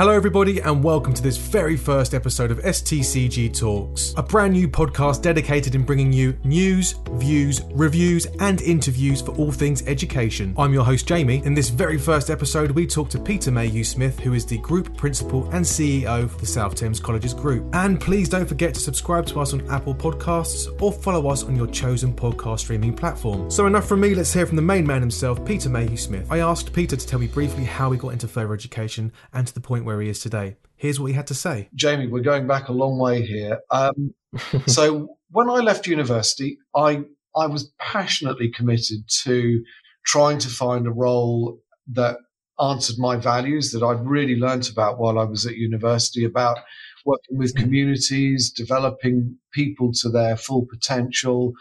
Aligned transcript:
Hello, 0.00 0.12
everybody, 0.12 0.60
and 0.60 0.82
welcome 0.82 1.12
to 1.12 1.22
this 1.22 1.36
very 1.36 1.76
first 1.76 2.14
episode 2.14 2.50
of 2.50 2.58
STCG 2.60 3.52
Talks, 3.52 4.14
a 4.16 4.22
brand 4.22 4.54
new 4.54 4.66
podcast 4.66 5.20
dedicated 5.20 5.74
in 5.74 5.82
bringing 5.82 6.10
you 6.10 6.34
news, 6.42 6.94
views, 7.16 7.60
reviews, 7.72 8.24
and 8.38 8.62
interviews 8.62 9.20
for 9.20 9.32
all 9.32 9.52
things 9.52 9.86
education. 9.86 10.54
I'm 10.56 10.72
your 10.72 10.86
host, 10.86 11.06
Jamie. 11.06 11.42
In 11.44 11.52
this 11.52 11.68
very 11.68 11.98
first 11.98 12.30
episode, 12.30 12.70
we 12.70 12.86
talk 12.86 13.10
to 13.10 13.18
Peter 13.18 13.50
Mayhew 13.50 13.84
Smith, 13.84 14.18
who 14.18 14.32
is 14.32 14.46
the 14.46 14.56
Group 14.56 14.96
Principal 14.96 15.44
and 15.50 15.62
CEO 15.62 16.30
for 16.30 16.38
the 16.38 16.46
South 16.46 16.76
Thames 16.76 16.98
Colleges 16.98 17.34
Group. 17.34 17.68
And 17.74 18.00
please 18.00 18.30
don't 18.30 18.46
forget 18.46 18.72
to 18.72 18.80
subscribe 18.80 19.26
to 19.26 19.40
us 19.40 19.52
on 19.52 19.68
Apple 19.68 19.94
Podcasts 19.94 20.80
or 20.80 20.94
follow 20.94 21.28
us 21.28 21.44
on 21.44 21.54
your 21.54 21.66
chosen 21.66 22.14
podcast 22.14 22.60
streaming 22.60 22.94
platform. 22.94 23.50
So, 23.50 23.66
enough 23.66 23.86
from 23.86 24.00
me, 24.00 24.14
let's 24.14 24.32
hear 24.32 24.46
from 24.46 24.56
the 24.56 24.62
main 24.62 24.86
man 24.86 25.02
himself, 25.02 25.44
Peter 25.44 25.68
Mayhew 25.68 25.98
Smith. 25.98 26.26
I 26.32 26.38
asked 26.38 26.72
Peter 26.72 26.96
to 26.96 27.06
tell 27.06 27.18
me 27.18 27.26
briefly 27.26 27.64
how 27.64 27.90
he 27.90 27.98
got 27.98 28.14
into 28.14 28.28
further 28.28 28.54
education 28.54 29.12
and 29.34 29.46
to 29.46 29.52
the 29.52 29.60
point 29.60 29.84
where 29.84 29.89
where 29.90 30.00
he 30.00 30.08
is 30.08 30.20
today. 30.20 30.56
Here's 30.76 31.00
what 31.00 31.06
he 31.06 31.12
had 31.12 31.26
to 31.26 31.34
say. 31.34 31.68
Jamie, 31.74 32.06
we're 32.06 32.22
going 32.22 32.46
back 32.46 32.68
a 32.68 32.72
long 32.72 32.98
way 32.98 33.22
here. 33.26 33.58
Um, 33.70 34.14
so 34.66 35.16
when 35.30 35.50
I 35.50 35.56
left 35.56 35.86
university, 35.86 36.58
I 36.74 37.02
I 37.36 37.46
was 37.46 37.72
passionately 37.78 38.50
committed 38.50 39.08
to 39.24 39.62
trying 40.06 40.38
to 40.38 40.48
find 40.48 40.86
a 40.86 40.90
role 40.92 41.60
that 41.92 42.16
answered 42.60 42.96
my 42.98 43.16
values 43.16 43.72
that 43.72 43.82
I'd 43.82 44.06
really 44.06 44.36
learnt 44.36 44.70
about 44.70 44.98
while 44.98 45.18
I 45.18 45.24
was 45.24 45.46
at 45.46 45.56
university 45.56 46.24
about 46.24 46.58
working 47.04 47.38
with 47.38 47.56
communities, 47.56 48.50
developing 48.50 49.36
people 49.52 49.92
to 50.00 50.08
their 50.08 50.36
full 50.36 50.66
potential, 50.66 51.52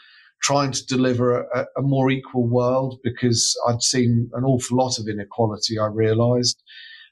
trying 0.41 0.71
to 0.71 0.85
deliver 0.85 1.41
a, 1.41 1.65
a 1.77 1.81
more 1.81 2.09
equal 2.09 2.47
world 2.47 2.99
because 3.03 3.55
I'd 3.67 3.81
seen 3.81 4.29
an 4.33 4.43
awful 4.43 4.77
lot 4.77 4.99
of 4.99 5.07
inequality, 5.07 5.79
I 5.79 5.87
realized 5.87 6.61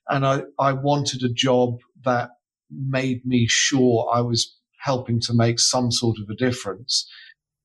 and 0.09 0.25
I, 0.25 0.43
I 0.59 0.73
wanted 0.73 1.23
a 1.23 1.34
job 1.34 1.79
that 2.05 2.29
made 2.71 3.25
me 3.25 3.48
sure 3.48 4.09
I 4.13 4.21
was 4.21 4.55
helping 4.79 5.20
to 5.21 5.34
make 5.34 5.59
some 5.59 5.91
sort 5.91 6.18
of 6.20 6.29
a 6.29 6.35
difference. 6.35 7.09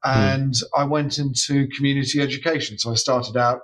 Hmm. 0.04 0.18
And 0.18 0.54
mm. 0.54 0.62
I 0.76 0.84
went 0.84 1.18
into 1.18 1.68
community 1.76 2.20
education. 2.20 2.78
So 2.78 2.90
I 2.90 2.94
started 2.94 3.36
out 3.36 3.60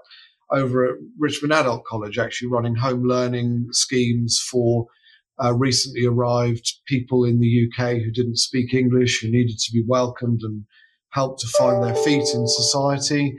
over 0.50 0.86
at 0.86 0.94
Richmond 1.18 1.52
Adult 1.52 1.84
College, 1.84 2.18
actually 2.18 2.48
running 2.48 2.76
home 2.76 3.02
learning 3.02 3.68
schemes 3.72 4.40
for 4.50 4.86
uh, 5.42 5.54
recently 5.54 6.06
arrived 6.06 6.80
people 6.86 7.24
in 7.24 7.38
the 7.40 7.68
UK 7.68 7.98
who 7.98 8.10
didn't 8.10 8.38
speak 8.38 8.74
English, 8.74 9.20
who 9.20 9.30
needed 9.30 9.58
to 9.58 9.72
be 9.72 9.84
welcomed 9.86 10.40
and 10.42 10.64
helped 11.10 11.40
to 11.40 11.48
find 11.58 11.82
their 11.82 11.94
feet 11.94 12.24
in 12.34 12.46
society 12.46 13.36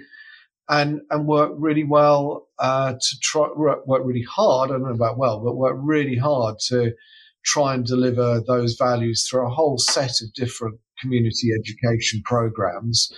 and 0.70 1.02
and 1.10 1.26
work 1.26 1.52
really 1.58 1.84
well 1.84 2.48
uh, 2.60 2.94
to 2.94 3.20
try 3.22 3.48
work 3.56 3.82
really 4.06 4.24
hard. 4.30 4.70
I 4.70 4.74
don't 4.74 4.84
know 4.84 4.94
about 4.94 5.18
well, 5.18 5.40
but 5.40 5.56
work 5.56 5.78
really 5.82 6.16
hard 6.16 6.60
to 6.68 6.94
try 7.44 7.74
and 7.74 7.86
deliver 7.86 8.42
those 8.48 8.76
values 8.76 9.28
through 9.28 9.48
a 9.48 9.50
whole 9.50 9.78
set 9.78 10.22
of 10.22 10.34
different 10.34 10.80
community 11.02 11.50
education 11.58 12.22
programs. 12.24 13.12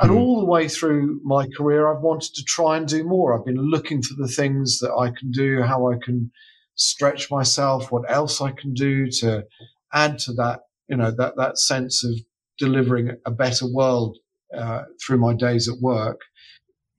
And 0.00 0.10
mm. 0.10 0.16
all 0.16 0.40
the 0.40 0.46
way 0.46 0.68
through 0.68 1.20
my 1.24 1.46
career, 1.56 1.88
I've 1.88 2.02
wanted 2.02 2.34
to 2.34 2.44
try 2.44 2.76
and 2.76 2.86
do 2.86 3.04
more. 3.04 3.38
I've 3.38 3.46
been 3.46 3.70
looking 3.70 4.02
for 4.02 4.14
the 4.14 4.28
things 4.28 4.80
that 4.80 4.92
I 4.92 5.08
can 5.18 5.30
do, 5.30 5.62
how 5.62 5.90
I 5.90 5.96
can 6.04 6.32
stretch 6.74 7.30
myself, 7.30 7.92
what 7.92 8.10
else 8.10 8.40
I 8.40 8.50
can 8.50 8.74
do 8.74 9.08
to 9.20 9.44
add 9.92 10.18
to 10.20 10.32
that, 10.32 10.62
you 10.88 10.96
know, 10.96 11.12
that, 11.12 11.36
that 11.36 11.58
sense 11.58 12.04
of 12.04 12.12
delivering 12.58 13.12
a 13.24 13.30
better 13.30 13.66
world 13.72 14.18
uh, 14.52 14.82
through 15.00 15.18
my 15.18 15.32
days 15.32 15.68
at 15.68 15.80
work 15.80 16.20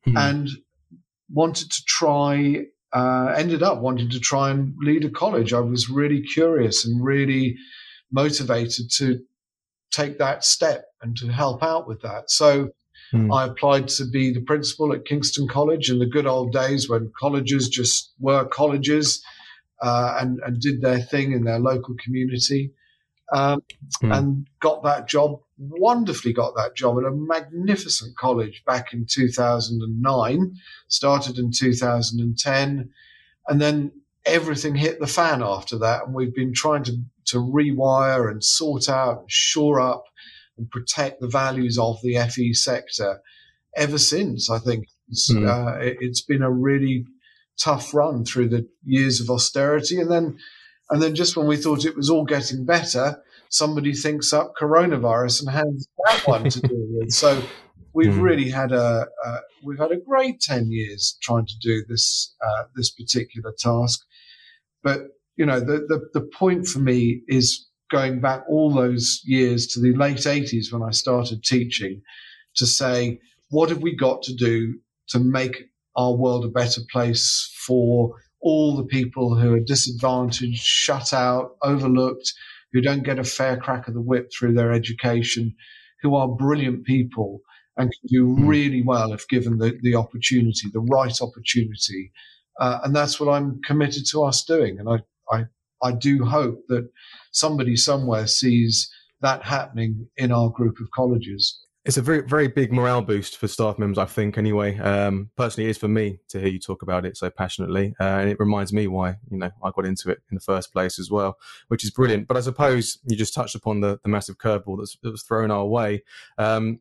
mm. 0.06 0.17
and 0.17 0.50
wanted 1.31 1.72
to 1.72 1.84
try, 1.86 2.66
uh, 2.94 3.34
ended 3.38 3.64
up 3.64 3.80
wanting 3.80 4.09
to 4.09 4.20
try 4.20 4.52
and 4.52 4.73
lead 4.80 5.03
a 5.06 5.09
college. 5.09 5.53
I 5.53 5.59
was 5.59 5.89
really 5.89 6.22
curious 6.22 6.86
and 6.86 7.03
really 7.03 7.56
motivated 8.11 8.92
to 8.98 9.20
take 9.92 10.17
that 10.17 10.44
step 10.44 10.86
and 11.02 11.16
to 11.17 11.28
help 11.28 11.64
out 11.64 11.88
with 11.88 12.02
that. 12.02 12.30
So 12.30 12.70
mm. 13.14 13.33
I 13.33 13.45
applied 13.45 13.88
to 13.89 14.05
be 14.05 14.33
the 14.33 14.42
principal 14.42 14.94
at 14.94 15.05
Kingston 15.05 15.48
College 15.48 15.89
in 15.89 15.99
the 15.99 16.05
good 16.05 16.27
old 16.27 16.52
days 16.52 16.89
when 16.89 17.11
colleges 17.20 17.70
just 17.70 18.14
were 18.20 18.45
colleges 18.45 19.23
uh, 19.82 20.17
and, 20.20 20.39
and 20.45 20.60
did 20.60 20.82
their 20.82 20.99
thing 20.99 21.32
in 21.32 21.44
their 21.44 21.60
local 21.60 21.95
community. 22.04 22.71
Um, 23.33 23.64
mm. 24.04 24.15
and 24.15 24.48
got 24.60 24.83
that 24.83 25.08
job 25.08 25.39
wonderfully 25.58 26.33
got 26.33 26.55
that 26.55 26.76
job 26.76 26.98
at 26.98 27.05
a 27.05 27.11
magnificent 27.11 28.17
college 28.17 28.64
back 28.66 28.93
in 28.93 29.05
2009, 29.10 30.54
started 30.88 31.38
in 31.38 31.52
2010, 31.52 32.89
and 33.48 33.61
then 33.61 33.92
everything 34.26 34.76
hit 34.76 34.99
the 34.99 35.08
fan 35.08 35.42
after 35.44 35.77
that. 35.80 36.05
And 36.05 36.14
we've 36.14 36.36
been 36.36 36.54
trying 36.54 36.83
to, 36.86 36.98
to 37.26 37.38
rewire 37.38 38.30
and 38.30 38.44
sort 38.44 38.89
out, 38.89 39.21
and 39.21 39.32
shore 39.32 39.80
up, 39.80 40.05
and 40.58 40.70
protect 40.70 41.21
the 41.21 41.27
values 41.27 41.77
of 41.77 42.02
the 42.02 42.17
FE 42.30 42.54
sector 42.54 43.21
ever 43.76 43.98
since. 43.98 44.49
I 44.49 44.60
think 44.60 44.88
it's, 45.10 45.32
mm. 45.32 45.48
uh, 45.48 45.80
it, 45.80 45.98
it's 45.99 46.21
been 46.21 46.42
a 46.42 46.52
really 46.52 47.05
tough 47.58 47.94
run 47.94 48.26
through 48.26 48.49
the 48.49 48.67
years 48.83 49.21
of 49.21 49.30
austerity, 49.30 49.99
and 49.99 50.11
then 50.11 50.38
and 50.89 51.02
then 51.02 51.15
just 51.15 51.36
when 51.36 51.48
we 51.48 51.58
thought 51.58 51.86
it 51.86 51.95
was 51.95 52.10
all 52.10 52.26
getting 52.26 52.65
better, 52.65 53.21
somebody 53.55 53.93
thinks 53.93 54.33
up 54.33 54.54
coronavirus 54.60 55.42
and 55.42 55.49
has 55.52 55.88
that 56.05 56.27
one 56.27 56.49
to 56.49 56.60
deal 56.61 56.88
with. 56.92 57.11
So 57.11 57.42
we've 57.93 58.14
mm. 58.14 58.21
really 58.21 58.49
had 58.49 58.71
a 58.71 59.08
uh, 59.26 59.39
we've 59.64 59.80
had 59.80 59.92
a 59.92 59.98
great 59.98 60.42
ten 60.42 60.71
years 60.71 61.17
trying 61.21 61.45
to 61.45 61.58
do 61.61 61.83
this 61.88 62.36
uh, 62.45 62.64
this 62.76 62.92
particular 62.92 63.54
task. 63.58 64.02
But 64.83 65.08
you 65.38 65.45
know, 65.45 65.60
the, 65.60 65.86
the 65.88 66.20
the 66.20 66.27
point 66.38 66.67
for 66.67 66.80
me 66.80 67.21
is 67.27 67.67
going 67.92 68.20
back 68.20 68.44
all 68.49 68.73
those 68.73 69.21
years 69.26 69.67
to 69.67 69.80
the 69.80 69.94
late 69.95 70.17
80s 70.17 70.73
when 70.73 70.82
I 70.82 70.89
started 70.89 71.44
teaching 71.44 72.02
to 72.55 72.65
say, 72.65 73.20
what 73.49 73.70
have 73.70 73.83
we 73.83 73.95
got 73.95 74.23
to 74.23 74.33
do 74.33 74.80
to 75.10 75.20
make 75.20 75.65
our 75.95 76.15
world 76.15 76.45
a 76.45 76.49
better 76.49 76.82
place 76.92 77.52
for 77.65 78.15
all 78.42 78.76
the 78.76 78.86
people 78.86 79.36
who 79.36 79.54
are 79.54 79.60
disadvantaged, 79.60 80.64
shut 80.64 81.14
out, 81.14 81.52
overlooked, 81.64 82.33
who 82.75 82.81
don't 82.81 83.03
get 83.03 83.17
a 83.17 83.23
fair 83.23 83.55
crack 83.55 83.87
of 83.87 83.93
the 83.93 84.02
whip 84.02 84.30
through 84.37 84.53
their 84.53 84.73
education, 84.73 85.55
who 86.02 86.13
are 86.13 86.27
brilliant 86.27 86.83
people 86.83 87.39
and 87.77 87.89
can 87.89 88.08
do 88.08 88.36
hmm. 88.36 88.45
really 88.45 88.83
well 88.83 89.13
if 89.13 89.25
given 89.30 89.58
the, 89.59 89.80
the 89.81 89.95
opportunity, 89.95 90.67
the 90.73 90.81
right 90.81 91.21
opportunity. 91.21 92.11
Uh, 92.59 92.80
and 92.83 92.93
that's 92.93 93.17
what 93.17 93.31
I'm 93.33 93.61
committed 93.65 94.05
to 94.11 94.25
us 94.25 94.43
doing. 94.43 94.77
And 94.77 94.89
I, 94.89 94.99
I, 95.33 95.45
I 95.81 95.93
do 95.93 96.25
hope 96.25 96.64
that 96.67 96.89
somebody 97.31 97.77
somewhere 97.77 98.27
sees 98.27 98.91
that 99.21 99.43
happening 99.43 100.09
in 100.17 100.33
our 100.33 100.49
group 100.49 100.75
of 100.81 100.91
colleges 100.93 101.64
it's 101.85 101.97
a 101.97 102.01
very 102.01 102.21
very 102.21 102.47
big 102.47 102.73
morale 102.73 103.01
boost 103.01 103.37
for 103.37 103.47
staff 103.47 103.77
members 103.77 103.97
i 103.97 104.05
think 104.05 104.37
anyway 104.37 104.77
um, 104.79 105.29
personally 105.37 105.67
it 105.67 105.71
is 105.71 105.77
for 105.77 105.87
me 105.87 106.17
to 106.27 106.39
hear 106.39 106.49
you 106.49 106.59
talk 106.59 106.81
about 106.81 107.05
it 107.05 107.15
so 107.15 107.29
passionately 107.29 107.93
uh, 107.99 108.03
and 108.03 108.29
it 108.29 108.39
reminds 108.39 108.73
me 108.73 108.87
why 108.87 109.15
you 109.29 109.37
know 109.37 109.49
i 109.63 109.71
got 109.75 109.85
into 109.85 110.09
it 110.09 110.19
in 110.29 110.35
the 110.35 110.41
first 110.41 110.73
place 110.73 110.99
as 110.99 111.09
well 111.09 111.37
which 111.67 111.83
is 111.83 111.91
brilliant 111.91 112.27
but 112.27 112.35
i 112.35 112.41
suppose 112.41 112.97
you 113.05 113.15
just 113.15 113.33
touched 113.33 113.55
upon 113.55 113.81
the, 113.81 113.99
the 114.03 114.09
massive 114.09 114.37
curveball 114.37 114.83
that 115.01 115.11
was 115.11 115.23
thrown 115.23 115.51
our 115.51 115.65
way 115.65 116.03
um, 116.37 116.79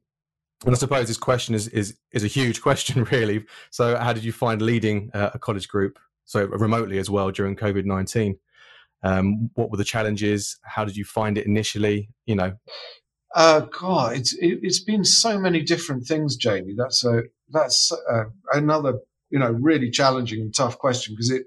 and 0.65 0.75
I 0.75 0.79
suppose 0.79 1.09
this 1.09 1.19
question 1.19 1.55
is, 1.55 1.69
is 1.69 1.99
is 2.13 2.25
a 2.25 2.29
huge 2.29 2.63
question, 2.69 3.05
really. 3.05 3.45
So, 3.71 3.97
how 3.97 4.13
did 4.13 4.25
you 4.25 4.33
find 4.33 4.63
leading 4.63 5.11
uh, 5.13 5.31
a 5.35 5.39
college 5.39 5.69
group 5.69 5.99
so 6.25 6.47
remotely 6.47 6.99
as 6.99 7.11
well 7.11 7.31
during 7.31 7.57
COVID 7.57 7.85
nineteen? 7.85 8.39
Um, 9.03 9.51
what 9.55 9.71
were 9.71 9.77
the 9.77 9.85
challenges? 9.85 10.57
How 10.63 10.87
did 10.87 10.97
you 10.97 11.05
find 11.05 11.37
it 11.37 11.47
initially? 11.47 12.09
You 12.25 12.37
know, 12.37 12.55
uh, 13.35 13.61
God, 13.61 14.17
it's 14.17 14.35
it, 14.39 14.61
has 14.63 14.81
been 14.81 15.05
so 15.05 15.39
many 15.39 15.61
different 15.61 16.07
things, 16.07 16.37
Jamie. 16.37 16.75
That's 16.77 17.05
a 17.05 17.23
that's 17.51 17.91
a, 17.93 18.27
another 18.53 19.01
you 19.31 19.41
know 19.41 19.51
really 19.51 19.91
challenging 19.91 20.41
and 20.41 20.55
tough 20.55 20.79
question 20.79 21.15
because 21.15 21.31
it 21.31 21.43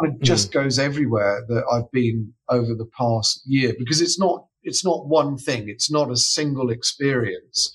kind 0.00 0.14
of 0.14 0.20
just 0.22 0.50
mm. 0.50 0.52
goes 0.54 0.78
everywhere 0.78 1.44
that 1.48 1.64
I've 1.70 1.90
been 1.90 2.32
over 2.48 2.74
the 2.74 2.88
past 2.96 3.42
year 3.46 3.74
because 3.76 4.00
it's 4.00 4.18
not 4.18 4.46
it's 4.62 4.84
not 4.84 5.08
one 5.08 5.36
thing. 5.36 5.68
It's 5.68 5.90
not 5.90 6.10
a 6.10 6.16
single 6.16 6.70
experience, 6.70 7.72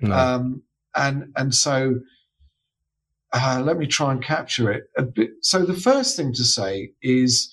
no. 0.00 0.14
um, 0.14 0.62
and 0.94 1.32
and 1.36 1.54
so. 1.54 2.00
Uh, 3.32 3.60
let 3.62 3.76
me 3.76 3.86
try 3.86 4.12
and 4.12 4.22
capture 4.22 4.70
it 4.70 4.84
a 4.96 5.02
bit. 5.02 5.30
So 5.42 5.66
the 5.66 5.74
first 5.74 6.16
thing 6.16 6.32
to 6.34 6.44
say 6.44 6.92
is, 7.02 7.52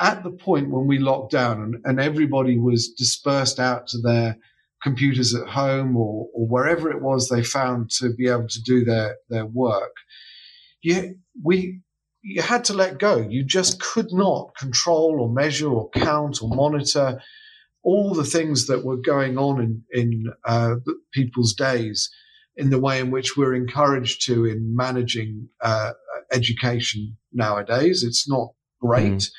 at 0.00 0.24
the 0.24 0.32
point 0.32 0.70
when 0.70 0.86
we 0.86 0.98
locked 0.98 1.30
down 1.30 1.60
and, 1.62 1.76
and 1.84 2.00
everybody 2.00 2.58
was 2.58 2.88
dispersed 2.88 3.60
out 3.60 3.86
to 3.88 3.98
their 3.98 4.38
computers 4.82 5.34
at 5.34 5.48
home 5.48 5.96
or, 5.96 6.26
or 6.34 6.46
wherever 6.46 6.90
it 6.90 7.00
was 7.00 7.28
they 7.28 7.42
found 7.42 7.90
to 7.90 8.12
be 8.14 8.28
able 8.28 8.48
to 8.48 8.62
do 8.62 8.84
their, 8.84 9.16
their 9.28 9.46
work, 9.46 9.94
you, 10.82 11.16
we, 11.42 11.80
you 12.22 12.42
had 12.42 12.64
to 12.64 12.72
let 12.72 12.98
go. 12.98 13.18
You 13.18 13.44
just 13.44 13.80
could 13.80 14.12
not 14.12 14.56
control 14.56 15.20
or 15.20 15.32
measure 15.32 15.68
or 15.68 15.90
count 15.90 16.42
or 16.42 16.48
monitor 16.48 17.20
all 17.82 18.14
the 18.14 18.24
things 18.24 18.66
that 18.66 18.84
were 18.84 18.96
going 18.96 19.38
on 19.38 19.60
in, 19.60 19.82
in 19.92 20.32
uh, 20.44 20.76
people's 21.12 21.54
days 21.54 22.10
in 22.56 22.70
the 22.70 22.78
way 22.78 23.00
in 23.00 23.10
which 23.10 23.36
we're 23.36 23.54
encouraged 23.54 24.24
to 24.26 24.44
in 24.44 24.76
managing 24.76 25.48
uh, 25.62 25.92
education 26.32 27.16
nowadays. 27.32 28.04
It's 28.04 28.28
not 28.28 28.50
great. 28.80 29.12
Mm. 29.12 29.30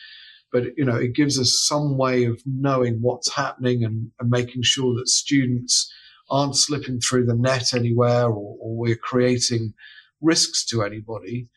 But 0.54 0.78
you 0.78 0.86
know, 0.86 0.96
it 0.96 1.16
gives 1.16 1.40
us 1.40 1.66
some 1.68 1.98
way 1.98 2.26
of 2.26 2.40
knowing 2.46 3.00
what's 3.02 3.34
happening 3.34 3.84
and, 3.84 4.12
and 4.20 4.30
making 4.30 4.62
sure 4.62 4.94
that 4.94 5.10
students 5.10 5.92
aren't 6.30 6.56
slipping 6.56 7.02
through 7.02 7.26
the 7.26 7.36
net 7.36 7.74
anywhere 7.74 8.28
or, 8.28 8.56
or 8.62 8.78
we're 8.78 8.96
creating 8.96 9.74
risks 10.22 10.64
to 10.66 10.84
anybody. 10.84 11.50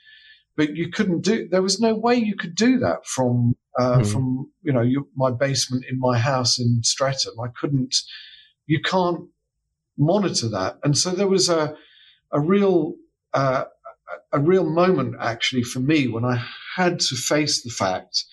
But 0.57 0.75
you 0.75 0.91
couldn't 0.91 1.21
do. 1.21 1.47
There 1.47 1.61
was 1.61 1.79
no 1.79 1.95
way 1.95 2.15
you 2.15 2.37
could 2.37 2.55
do 2.55 2.79
that 2.79 3.05
from 3.05 3.55
uh, 3.79 3.99
mm. 3.99 4.11
from 4.11 4.51
you 4.63 4.73
know 4.73 4.81
your, 4.81 5.03
my 5.15 5.31
basement 5.31 5.85
in 5.91 6.01
my 6.01 6.17
house 6.19 6.59
in 6.59 6.83
Streatham. 6.83 7.39
I 7.39 7.49
couldn't. 7.49 7.95
You 8.67 8.81
can't 8.81 9.29
monitor 9.99 10.49
that, 10.49 10.79
and 10.83 10.97
so 10.97 11.11
there 11.11 11.29
was 11.29 11.51
a 11.51 11.77
a 12.33 12.41
real 12.41 12.95
uh, 13.35 13.65
a 14.33 14.41
real 14.41 14.65
moment 14.65 15.17
actually 15.21 15.63
for 15.63 15.81
me 15.81 16.09
when 16.09 16.25
I 16.25 16.43
had 16.77 17.01
to 17.01 17.17
face 17.17 17.63
the 17.63 17.71
fact 17.71 18.25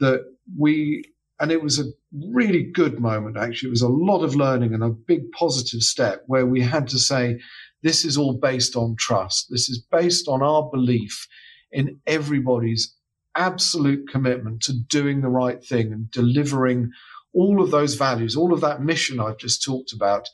that 0.00 0.24
we 0.58 1.04
and 1.38 1.52
it 1.52 1.62
was 1.62 1.78
a 1.78 1.84
really 2.32 2.62
good 2.62 2.98
moment 2.98 3.36
actually. 3.36 3.68
It 3.68 3.70
was 3.70 3.82
a 3.82 3.88
lot 3.88 4.22
of 4.22 4.34
learning 4.34 4.72
and 4.72 4.82
a 4.82 4.88
big 4.88 5.30
positive 5.32 5.82
step 5.82 6.22
where 6.26 6.46
we 6.46 6.62
had 6.62 6.88
to 6.88 6.98
say 6.98 7.38
this 7.82 8.04
is 8.04 8.16
all 8.16 8.38
based 8.38 8.74
on 8.74 8.96
trust. 8.96 9.48
This 9.50 9.68
is 9.68 9.78
based 9.78 10.28
on 10.28 10.42
our 10.42 10.68
belief 10.70 11.28
in 11.70 12.00
everybody's 12.06 12.94
absolute 13.36 14.08
commitment 14.08 14.62
to 14.62 14.72
doing 14.72 15.20
the 15.20 15.28
right 15.28 15.62
thing 15.62 15.92
and 15.92 16.10
delivering 16.10 16.90
all 17.34 17.62
of 17.62 17.70
those 17.70 17.94
values 17.94 18.34
all 18.34 18.54
of 18.54 18.62
that 18.62 18.80
mission 18.80 19.20
i've 19.20 19.36
just 19.36 19.62
talked 19.62 19.92
about. 19.92 20.26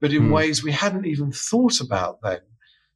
But 0.00 0.12
in 0.12 0.28
mm. 0.28 0.32
ways 0.32 0.64
we 0.64 0.72
hadn't 0.72 1.06
even 1.06 1.30
thought 1.30 1.80
about 1.80 2.22
then 2.22 2.40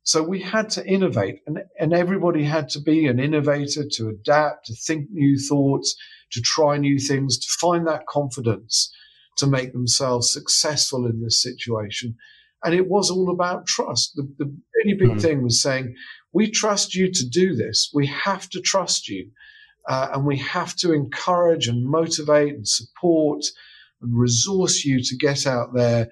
so 0.05 0.23
we 0.23 0.41
had 0.41 0.69
to 0.71 0.87
innovate 0.87 1.41
and, 1.47 1.61
and 1.81 1.95
everybody 1.95 2.45
had 2.45 2.69
to 2.71 2.81
be 2.81 3.07
an 3.07 3.19
innovator 3.19 3.85
to 3.93 4.09
adapt, 4.11 4.67
to 4.67 4.75
think 4.75 5.09
new 5.11 5.39
thoughts, 5.39 5.97
to 6.33 6.43
try 6.43 6.77
new 6.77 6.99
things, 6.99 7.39
to 7.39 7.49
find 7.59 7.87
that 7.87 8.07
confidence 8.07 8.95
to 9.39 9.47
make 9.47 9.73
themselves 9.73 10.33
successful 10.33 11.07
in 11.07 11.23
this 11.23 11.43
situation. 11.43 12.17
And 12.63 12.75
it 12.75 12.87
was 12.87 13.11
all 13.11 13.31
about 13.31 13.67
trust. 13.67 14.13
The, 14.15 14.31
the 14.39 14.55
really 14.77 14.97
big 14.99 15.17
mm. 15.17 15.21
thing 15.21 15.43
was 15.43 15.61
saying, 15.61 15.95
we 16.33 16.51
trust 16.51 16.95
you 16.95 17.11
to 17.11 17.29
do 17.29 17.55
this. 17.55 17.91
We 17.95 18.07
have 18.07 18.49
to 18.51 18.61
trust 18.61 19.09
you. 19.09 19.31
Uh, 19.89 20.09
and 20.15 20.27
we 20.27 20.39
have 20.39 20.75
to 20.77 20.93
encourage 20.93 21.67
and 21.67 21.85
motivate 21.85 22.55
and 22.55 22.69
support 22.69 23.45
and 24.03 24.19
resource 24.19 24.85
you 24.85 25.03
to 25.03 25.17
get 25.17 25.47
out 25.47 25.75
there 25.75 26.09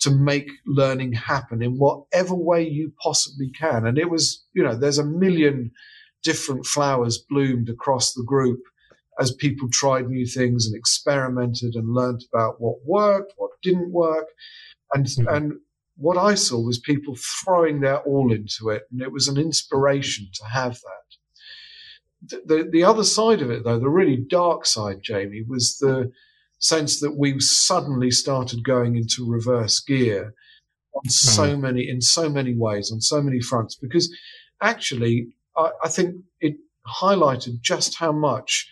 to 0.00 0.10
make 0.10 0.50
learning 0.66 1.12
happen 1.12 1.62
in 1.62 1.78
whatever 1.78 2.34
way 2.34 2.66
you 2.66 2.92
possibly 3.02 3.50
can. 3.50 3.86
And 3.86 3.98
it 3.98 4.10
was, 4.10 4.44
you 4.52 4.62
know, 4.62 4.76
there's 4.76 4.98
a 4.98 5.04
million 5.04 5.70
different 6.22 6.66
flowers 6.66 7.18
bloomed 7.18 7.68
across 7.68 8.12
the 8.12 8.24
group 8.24 8.60
as 9.18 9.32
people 9.32 9.68
tried 9.70 10.08
new 10.08 10.26
things 10.26 10.66
and 10.66 10.76
experimented 10.76 11.74
and 11.74 11.94
learned 11.94 12.22
about 12.32 12.60
what 12.60 12.84
worked, 12.84 13.32
what 13.36 13.50
didn't 13.62 13.92
work. 13.92 14.26
And, 14.92 15.06
mm-hmm. 15.06 15.28
and 15.28 15.52
what 15.96 16.18
I 16.18 16.34
saw 16.34 16.60
was 16.60 16.78
people 16.78 17.16
throwing 17.44 17.80
their 17.80 18.00
all 18.00 18.32
into 18.32 18.68
it. 18.68 18.82
And 18.92 19.00
it 19.00 19.12
was 19.12 19.28
an 19.28 19.38
inspiration 19.38 20.28
to 20.34 20.44
have 20.44 20.74
that. 20.74 21.06
The, 22.28 22.42
the, 22.46 22.70
the 22.70 22.84
other 22.84 23.04
side 23.04 23.40
of 23.40 23.50
it, 23.50 23.64
though, 23.64 23.78
the 23.78 23.88
really 23.88 24.16
dark 24.16 24.66
side, 24.66 24.98
Jamie, 25.02 25.44
was 25.46 25.78
the, 25.78 26.12
sense 26.58 27.00
that 27.00 27.16
we 27.16 27.38
suddenly 27.38 28.10
started 28.10 28.64
going 28.64 28.96
into 28.96 29.30
reverse 29.30 29.80
gear 29.80 30.34
on 30.94 31.02
mm. 31.06 31.10
so 31.10 31.56
many 31.56 31.88
in 31.88 32.00
so 32.00 32.28
many 32.28 32.54
ways 32.56 32.90
on 32.90 33.00
so 33.00 33.20
many 33.20 33.40
fronts 33.40 33.76
because 33.76 34.14
actually 34.62 35.28
I, 35.56 35.70
I 35.84 35.88
think 35.88 36.16
it 36.40 36.56
highlighted 36.86 37.60
just 37.60 37.96
how 37.98 38.12
much 38.12 38.68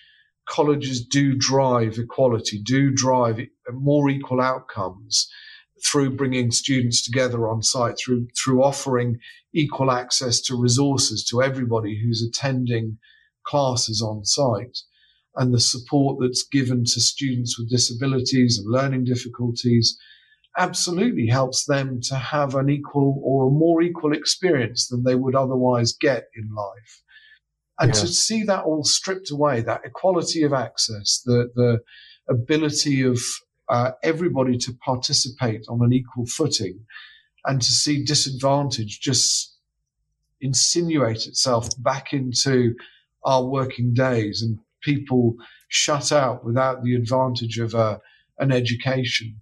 colleges 0.47 1.05
do 1.05 1.35
drive 1.35 1.99
equality, 1.99 2.61
do 2.63 2.91
drive 2.91 3.41
more 3.73 4.09
equal 4.11 4.41
outcomes 4.41 5.29
through 5.85 6.11
bringing 6.17 6.51
students 6.51 7.05
together 7.05 7.49
on 7.49 7.63
site, 7.63 7.97
through 7.99 8.29
through 8.37 8.63
offering 8.63 9.19
equal 9.53 9.91
access 9.91 10.41
to 10.41 10.61
resources 10.61 11.25
to 11.25 11.43
everybody 11.43 12.01
who's 12.03 12.23
attending 12.23 12.99
classes 13.45 14.03
on 14.03 14.25
site 14.25 14.79
and 15.37 15.53
the 15.53 15.61
support 15.61 16.19
that's 16.21 16.45
given 16.45 16.85
to 16.85 17.01
students 17.01 17.59
with 17.59 17.71
disabilities 17.71 18.59
and 18.59 18.71
learning 18.71 19.05
difficulties 19.05 19.99
absolutely 20.57 21.27
helps 21.27 21.65
them 21.65 22.01
to 22.01 22.15
have 22.15 22.55
an 22.55 22.71
equal 22.71 23.21
or 23.25 23.49
a 23.49 23.51
more 23.51 23.83
equal 23.83 24.13
experience 24.13 24.87
than 24.87 25.03
they 25.03 25.17
would 25.17 25.35
otherwise 25.35 25.93
get 25.93 26.29
in 26.37 26.55
life. 26.55 27.03
And 27.81 27.93
yeah. 27.93 28.01
to 28.03 28.07
see 28.07 28.45
that 28.45 28.65
all 28.65 28.85
stripped 28.85 29.33
away, 29.33 29.63
that 29.63 29.85
equality 29.85 30.45
of 30.45 30.53
access, 30.53 31.21
the, 31.25 31.51
the 31.57 31.81
ability 32.29 33.03
of 33.03 33.19
uh, 33.69 33.93
everybody 34.03 34.57
to 34.59 34.73
participate 34.73 35.65
on 35.69 35.83
an 35.83 35.93
equal 35.93 36.27
footing, 36.27 36.87
and 37.45 37.61
to 37.61 37.67
see 37.67 38.05
disadvantage 38.05 39.01
just 39.01 39.57
insinuate 40.41 41.27
itself 41.27 41.71
back 41.83 42.13
into 42.13 42.75
our 43.25 43.45
working 43.45 43.93
days 43.93 44.43
and 44.43 44.59
people 44.85 45.35
shut 45.69 46.13
out 46.13 46.45
without 46.45 46.83
the 46.85 46.95
advantage 46.95 47.59
of 47.59 47.75
a, 47.75 47.79
uh, 47.79 47.99
an 48.39 48.53
education 48.53 49.41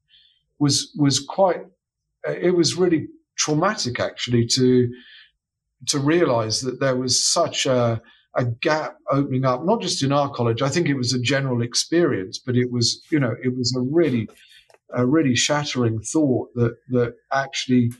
was 0.58 0.92
was 0.96 1.18
quite 1.18 1.62
it 2.26 2.54
was 2.54 2.76
really 2.76 3.08
traumatic 3.36 3.98
actually 3.98 4.46
to 4.46 4.88
to 5.88 5.98
realize 5.98 6.60
that 6.60 6.78
there 6.78 6.94
was 6.94 7.24
such 7.24 7.66
a, 7.66 8.00
a 8.36 8.44
gap 8.44 8.96
opening 9.10 9.44
up 9.44 9.64
not 9.64 9.80
just 9.80 10.02
in 10.02 10.12
our 10.12 10.30
college 10.30 10.62
i 10.62 10.68
think 10.68 10.88
it 10.88 10.94
was 10.94 11.12
a 11.12 11.20
general 11.20 11.62
experience 11.62 12.38
but 12.38 12.54
it 12.56 12.70
was 12.70 13.02
you 13.10 13.18
know 13.18 13.34
it 13.42 13.56
was 13.56 13.74
a 13.74 13.80
really 13.80 14.28
a 14.94 15.06
really 15.06 15.34
shattering 15.34 16.00
thought 16.00 16.48
that 16.54 16.76
that 16.88 17.14
actually 17.32 17.90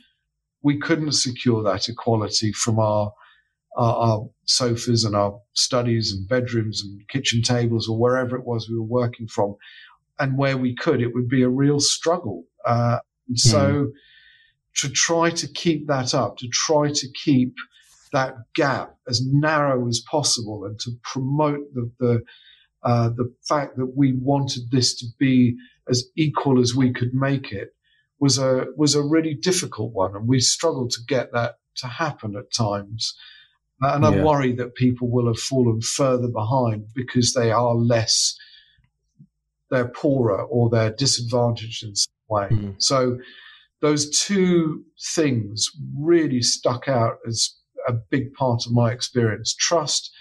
we 0.63 0.79
couldn't 0.79 1.13
secure 1.13 1.63
that 1.63 1.89
equality 1.89 2.53
from 2.53 2.79
our 2.79 3.13
our, 3.77 3.95
our, 3.95 4.29
sofas 4.45 5.05
and 5.05 5.15
our 5.15 5.39
studies 5.55 6.13
and 6.13 6.29
bedrooms 6.29 6.83
and 6.83 7.09
kitchen 7.09 7.43
tables 7.43 7.89
or 7.89 7.97
wherever 7.97 8.37
it 8.37 8.45
was 8.45 8.69
we 8.69 8.77
were 8.77 8.83
working 8.83 9.27
from. 9.27 9.55
And 10.19 10.37
where 10.37 10.57
we 10.57 10.75
could, 10.75 11.01
it 11.01 11.15
would 11.15 11.29
be 11.29 11.43
a 11.43 11.49
real 11.49 11.81
struggle. 11.81 12.45
Uh, 12.67 12.99
so 13.35 13.59
mm. 13.59 13.93
to 14.77 14.89
try 14.91 15.31
to 15.31 15.49
keep 15.49 15.87
that 15.87 16.13
up, 16.13 16.37
to 16.39 16.49
try 16.49 16.91
to 16.93 17.09
keep 17.25 17.55
that 18.13 18.35
gap 18.55 18.97
as 19.09 19.25
narrow 19.25 19.89
as 19.89 20.03
possible 20.11 20.65
and 20.65 20.79
to 20.81 20.91
promote 21.03 21.73
the, 21.73 21.91
the, 21.99 22.23
uh, 22.83 23.09
the 23.09 23.33
fact 23.49 23.77
that 23.77 23.97
we 23.97 24.13
wanted 24.13 24.71
this 24.71 24.95
to 24.97 25.07
be 25.19 25.57
as 25.89 26.05
equal 26.17 26.61
as 26.61 26.75
we 26.75 26.93
could 26.93 27.15
make 27.15 27.53
it 27.53 27.75
was 28.21 28.39
a, 28.39 28.67
was 28.77 28.95
a 28.95 29.03
really 29.03 29.35
difficult 29.35 29.93
one. 29.93 30.15
And 30.15 30.29
we 30.29 30.41
struggled 30.41 30.91
to 30.91 31.01
get 31.09 31.33
that 31.33 31.57
to 31.77 31.87
happen 31.87 32.37
at 32.37 32.53
times. 32.53 33.17
And 33.83 34.07
I'm 34.07 34.19
yeah. 34.19 34.25
worried 34.25 34.59
that 34.59 34.77
people 34.77 35.11
will 35.11 35.27
have 35.27 35.41
fallen 35.41 35.81
further 35.81 36.29
behind 36.29 36.87
because 36.95 37.35
they 37.35 37.51
are 37.51 37.75
less, 37.75 38.37
they're 39.71 39.89
poorer 39.89 40.43
or 40.43 40.71
they're 40.71 40.93
disadvantaged 40.93 41.85
in 41.85 41.97
some 41.97 42.13
way. 42.29 42.49
Mm. 42.51 42.75
So 42.79 43.19
those 43.81 44.09
two 44.09 44.85
things 45.15 45.69
really 45.99 46.43
stuck 46.43 46.87
out 46.87 47.17
as 47.27 47.57
a 47.89 47.93
big 47.93 48.33
part 48.35 48.67
of 48.67 48.73
my 48.73 48.93
experience. 48.93 49.53
Trust 49.53 50.13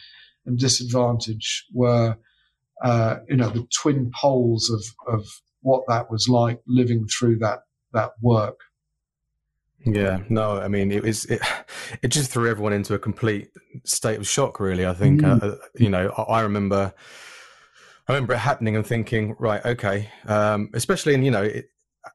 and 0.48 0.58
disadvantage 0.58 1.68
were, 1.72 2.18
uh, 2.84 3.18
you 3.30 3.36
know, 3.36 3.50
the 3.52 3.68
twin 3.72 4.12
poles 4.20 4.72
of, 4.72 5.14
of 5.14 5.28
what 5.62 5.84
that 5.88 6.10
was 6.10 6.28
like 6.28 6.60
living 6.66 7.06
through 7.08 7.38
that, 7.38 7.60
that 7.94 8.14
work. 8.22 8.58
Yeah, 9.86 10.20
no, 10.30 10.60
I 10.60 10.68
mean 10.68 10.92
it 10.92 11.04
was 11.04 11.26
it, 11.26 11.42
it 12.02 12.10
just 12.10 12.32
threw 12.32 12.50
everyone 12.50 12.74
into 12.74 12.94
a 12.94 13.00
complete 13.00 13.50
state 13.84 14.20
of 14.20 14.28
shock. 14.28 14.60
Really, 14.60 14.86
I 14.86 14.94
think 14.94 15.22
mm. 15.22 15.44
uh, 15.44 15.58
you 15.76 15.90
know 15.90 16.14
I, 16.18 16.22
I, 16.22 16.42
remember 16.42 16.94
I 18.08 18.14
remember 18.14 18.34
it 18.34 18.40
happening 18.40 18.76
and 18.76 18.86
thinking, 18.86 19.36
right, 19.40 19.64
okay, 19.66 20.10
um, 20.28 20.70
especially 20.74 21.14
in 21.14 21.24
you 21.24 21.32
know 21.32 21.44
it, 21.44 21.70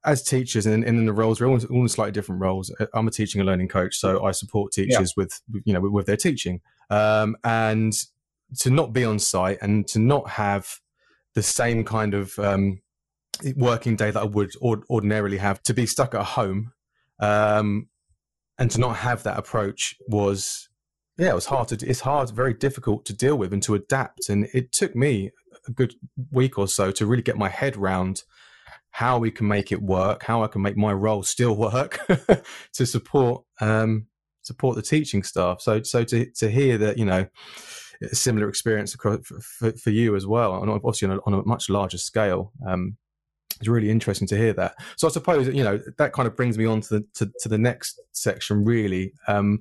as 0.05 0.23
teachers 0.23 0.67
and, 0.67 0.85
in 0.85 1.07
the 1.07 1.13
roles, 1.13 1.41
we're 1.41 1.47
all, 1.47 1.65
all 1.71 1.83
in 1.83 1.89
slightly 1.89 2.13
different 2.13 2.41
roles. 2.41 2.75
Uh, 2.81 2.87
I'm 2.95 3.07
a 3.07 3.11
teaching 3.11 3.41
and 3.41 3.47
learning 3.47 3.69
coach, 3.69 3.97
so 3.97 4.25
I 4.25 4.33
support 4.33 4.73
teachers 4.73 5.15
yeah. 5.17 5.23
with 5.23 5.41
you 5.65 5.73
know 5.73 5.81
with, 5.81 5.93
with 5.93 6.07
their 6.07 6.17
teaching, 6.17 6.61
um, 6.91 7.37
and 7.45 7.93
to 8.59 8.71
not 8.71 8.93
be 8.93 9.05
on 9.05 9.19
site 9.19 9.59
and 9.61 9.87
to 9.89 9.99
not 9.99 10.31
have 10.31 10.81
the 11.35 11.43
same 11.43 11.85
kind 11.85 12.15
of 12.15 12.39
um, 12.39 12.81
working 13.57 13.97
day 13.97 14.11
that 14.11 14.21
I 14.21 14.25
would 14.25 14.53
ordinarily 14.63 15.39
have 15.39 15.63
to 15.65 15.75
be 15.75 15.85
stuck 15.85 16.15
at 16.15 16.23
home 16.23 16.73
um, 17.21 17.89
and 18.59 18.71
to 18.71 18.81
not 18.81 18.97
have 18.97 19.23
that 19.25 19.39
approach 19.39 19.97
was, 20.09 20.69
yeah, 21.19 21.31
it 21.31 21.35
was 21.35 21.47
hard 21.47 21.69
to, 21.69 21.87
it's 21.87 22.01
hard, 22.01 22.31
very 22.31 22.55
difficult 22.55 23.05
to 23.07 23.13
deal 23.13 23.37
with 23.37 23.53
and 23.53 23.63
to 23.65 23.75
adapt. 23.75 24.29
And 24.29 24.49
it 24.55 24.73
took 24.73 24.95
me 24.95 25.31
a 25.67 25.73
good 25.73 25.95
week 26.31 26.59
or 26.59 26.69
so 26.69 26.91
to 26.93 27.07
really 27.07 27.23
get 27.23 27.37
my 27.37 27.49
head 27.49 27.77
round 27.77 28.23
how 28.91 29.19
we 29.19 29.31
can 29.31 29.47
make 29.47 29.73
it 29.73 29.83
work, 29.83 30.23
how 30.23 30.43
I 30.43 30.47
can 30.47 30.63
make 30.63 30.77
my 30.77 30.93
role 30.93 31.23
still 31.23 31.55
work 31.57 32.01
to 32.73 32.87
support, 32.87 33.45
um, 33.61 34.07
support 34.43 34.77
the 34.77 34.83
teaching 34.83 35.23
staff. 35.23 35.61
So, 35.61 35.83
so 35.83 36.05
to, 36.05 36.31
to 36.37 36.51
hear 36.51 36.79
that, 36.79 36.99
you 36.99 37.05
know, 37.05 37.27
a 38.03 38.15
similar 38.15 38.49
experience 38.49 38.95
for, 38.95 39.19
for, 39.23 39.73
for 39.73 39.91
you 39.91 40.17
as 40.17 40.27
well, 40.27 40.63
and 40.63 40.71
obviously 40.71 41.09
on 41.09 41.19
a, 41.19 41.21
on 41.27 41.35
a 41.35 41.47
much 41.47 41.69
larger 41.69 41.99
scale. 41.99 42.53
Um, 42.67 42.97
it's 43.59 43.69
really 43.69 43.91
interesting 43.91 44.29
to 44.29 44.37
hear 44.37 44.53
that. 44.55 44.75
So 44.97 45.09
I 45.09 45.11
suppose 45.11 45.49
you 45.49 45.65
know 45.65 45.81
that 45.99 46.13
kind 46.13 46.29
of 46.29 46.37
brings 46.37 46.59
me 46.59 46.67
on 46.67 46.81
to 46.83 47.01
the 47.01 47.07
to, 47.15 47.33
to 47.41 47.49
the 47.49 47.59
next 47.59 48.01
section. 48.13 48.65
Really, 48.65 49.13
um, 49.29 49.61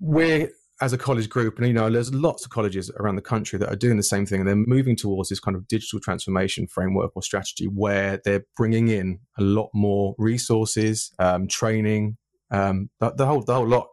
we're 0.00 0.50
as 0.82 0.92
a 0.92 0.98
college 0.98 1.28
group, 1.28 1.58
and 1.58 1.68
you 1.68 1.72
know, 1.72 1.88
there's 1.88 2.12
lots 2.12 2.44
of 2.44 2.50
colleges 2.50 2.90
around 2.98 3.14
the 3.14 3.22
country 3.22 3.56
that 3.56 3.72
are 3.72 3.76
doing 3.76 3.96
the 3.96 4.02
same 4.02 4.26
thing. 4.26 4.40
And 4.40 4.48
they're 4.48 4.56
moving 4.56 4.96
towards 4.96 5.28
this 5.28 5.38
kind 5.38 5.56
of 5.56 5.68
digital 5.68 6.00
transformation 6.00 6.66
framework 6.66 7.12
or 7.14 7.22
strategy 7.22 7.66
where 7.66 8.20
they're 8.24 8.44
bringing 8.56 8.88
in 8.88 9.20
a 9.38 9.42
lot 9.42 9.70
more 9.72 10.16
resources, 10.18 11.12
um, 11.20 11.46
training, 11.46 12.16
um, 12.50 12.90
the, 12.98 13.10
the, 13.12 13.26
whole 13.26 13.42
the 13.42 13.54
whole 13.54 13.68
lot 13.68 13.88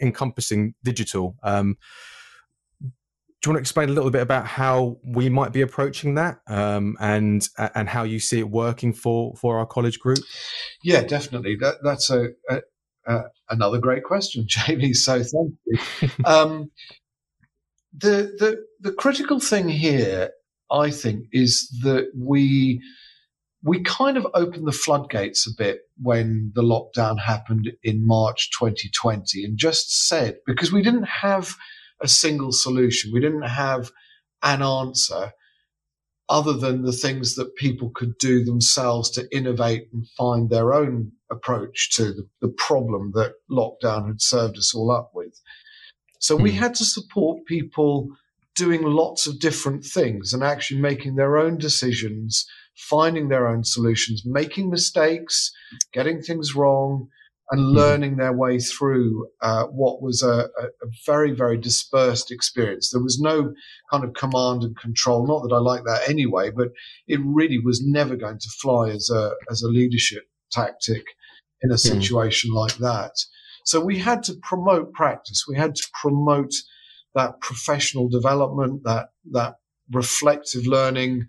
encompassing 0.00 0.74
digital. 0.84 1.34
Um, 1.42 1.76
do 3.42 3.48
you 3.48 3.54
want 3.54 3.58
to 3.58 3.62
explain 3.62 3.88
a 3.88 3.92
little 3.92 4.10
bit 4.10 4.22
about 4.22 4.46
how 4.46 4.98
we 5.02 5.28
might 5.28 5.52
be 5.52 5.62
approaching 5.62 6.14
that 6.14 6.38
um, 6.46 6.96
and 7.00 7.48
and 7.74 7.88
how 7.88 8.04
you 8.04 8.20
see 8.20 8.38
it 8.38 8.48
working 8.48 8.92
for 8.92 9.34
for 9.34 9.58
our 9.58 9.66
college 9.66 9.98
group? 9.98 10.20
Yeah, 10.84 11.02
definitely. 11.02 11.56
That, 11.56 11.78
that's 11.82 12.08
a, 12.08 12.28
a, 12.48 12.60
a, 13.08 13.22
another 13.50 13.78
great 13.78 14.04
question, 14.04 14.44
Jamie. 14.48 14.94
So 14.94 15.24
thank 15.24 15.54
you. 15.66 16.08
um, 16.24 16.70
the 17.92 18.32
the 18.38 18.64
the 18.80 18.92
critical 18.92 19.40
thing 19.40 19.68
here, 19.68 20.30
I 20.70 20.92
think, 20.92 21.26
is 21.32 21.68
that 21.82 22.12
we 22.16 22.80
we 23.64 23.82
kind 23.82 24.16
of 24.16 24.26
opened 24.34 24.68
the 24.68 24.72
floodgates 24.72 25.48
a 25.48 25.54
bit 25.58 25.80
when 26.00 26.52
the 26.54 26.62
lockdown 26.62 27.18
happened 27.18 27.72
in 27.82 28.06
March 28.06 28.50
2020, 28.56 29.44
and 29.44 29.58
just 29.58 30.06
said 30.06 30.36
because 30.46 30.70
we 30.70 30.80
didn't 30.82 31.08
have 31.08 31.56
a 32.02 32.08
single 32.08 32.52
solution. 32.52 33.12
We 33.12 33.20
didn't 33.20 33.42
have 33.42 33.90
an 34.42 34.62
answer 34.62 35.32
other 36.28 36.52
than 36.52 36.82
the 36.82 36.92
things 36.92 37.34
that 37.34 37.56
people 37.56 37.90
could 37.94 38.16
do 38.18 38.44
themselves 38.44 39.10
to 39.10 39.28
innovate 39.36 39.88
and 39.92 40.06
find 40.16 40.48
their 40.48 40.72
own 40.72 41.12
approach 41.30 41.90
to 41.94 42.04
the, 42.04 42.28
the 42.40 42.48
problem 42.48 43.12
that 43.14 43.34
lockdown 43.50 44.06
had 44.06 44.20
served 44.20 44.56
us 44.56 44.74
all 44.74 44.90
up 44.90 45.10
with. 45.14 45.38
So 46.20 46.36
we 46.36 46.52
hmm. 46.52 46.58
had 46.58 46.74
to 46.76 46.84
support 46.84 47.44
people 47.46 48.08
doing 48.54 48.82
lots 48.82 49.26
of 49.26 49.40
different 49.40 49.84
things 49.84 50.32
and 50.32 50.42
actually 50.42 50.80
making 50.80 51.16
their 51.16 51.36
own 51.36 51.58
decisions, 51.58 52.46
finding 52.76 53.28
their 53.28 53.48
own 53.48 53.64
solutions, 53.64 54.22
making 54.24 54.70
mistakes, 54.70 55.52
getting 55.92 56.20
things 56.22 56.54
wrong, 56.54 57.08
and 57.50 57.60
hmm. 57.60 57.76
learning 57.76 58.16
their 58.16 58.32
way 58.32 58.58
through 58.58 59.28
uh, 59.40 59.64
what 59.64 60.02
was 60.02 60.22
a, 60.22 60.48
a, 60.58 60.68
very, 61.04 61.32
very 61.32 61.58
dispersed 61.58 62.30
experience. 62.30 62.90
There 62.90 63.02
was 63.02 63.20
no 63.20 63.52
kind 63.90 64.04
of 64.04 64.14
command 64.14 64.62
and 64.62 64.76
control. 64.76 65.26
Not 65.26 65.42
that 65.42 65.54
I 65.54 65.58
like 65.58 65.84
that 65.84 66.08
anyway, 66.08 66.50
but 66.50 66.68
it 67.06 67.20
really 67.24 67.58
was 67.58 67.82
never 67.84 68.16
going 68.16 68.38
to 68.38 68.50
fly 68.60 68.90
as 68.90 69.10
a 69.10 69.32
as 69.50 69.62
a 69.62 69.68
leadership 69.68 70.24
tactic 70.50 71.04
in 71.62 71.70
a 71.70 71.74
hmm. 71.74 71.78
situation 71.78 72.50
mm. 72.52 72.54
like 72.54 72.76
that. 72.76 73.12
So 73.64 73.80
we 73.80 73.98
had 73.98 74.22
to 74.24 74.34
promote 74.42 74.92
practice. 74.92 75.44
We 75.48 75.56
had 75.56 75.74
to 75.76 75.86
promote 76.00 76.52
that 77.14 77.40
professional 77.40 78.08
development, 78.08 78.82
that 78.84 79.10
that 79.32 79.56
reflective 79.90 80.66
learning 80.66 81.26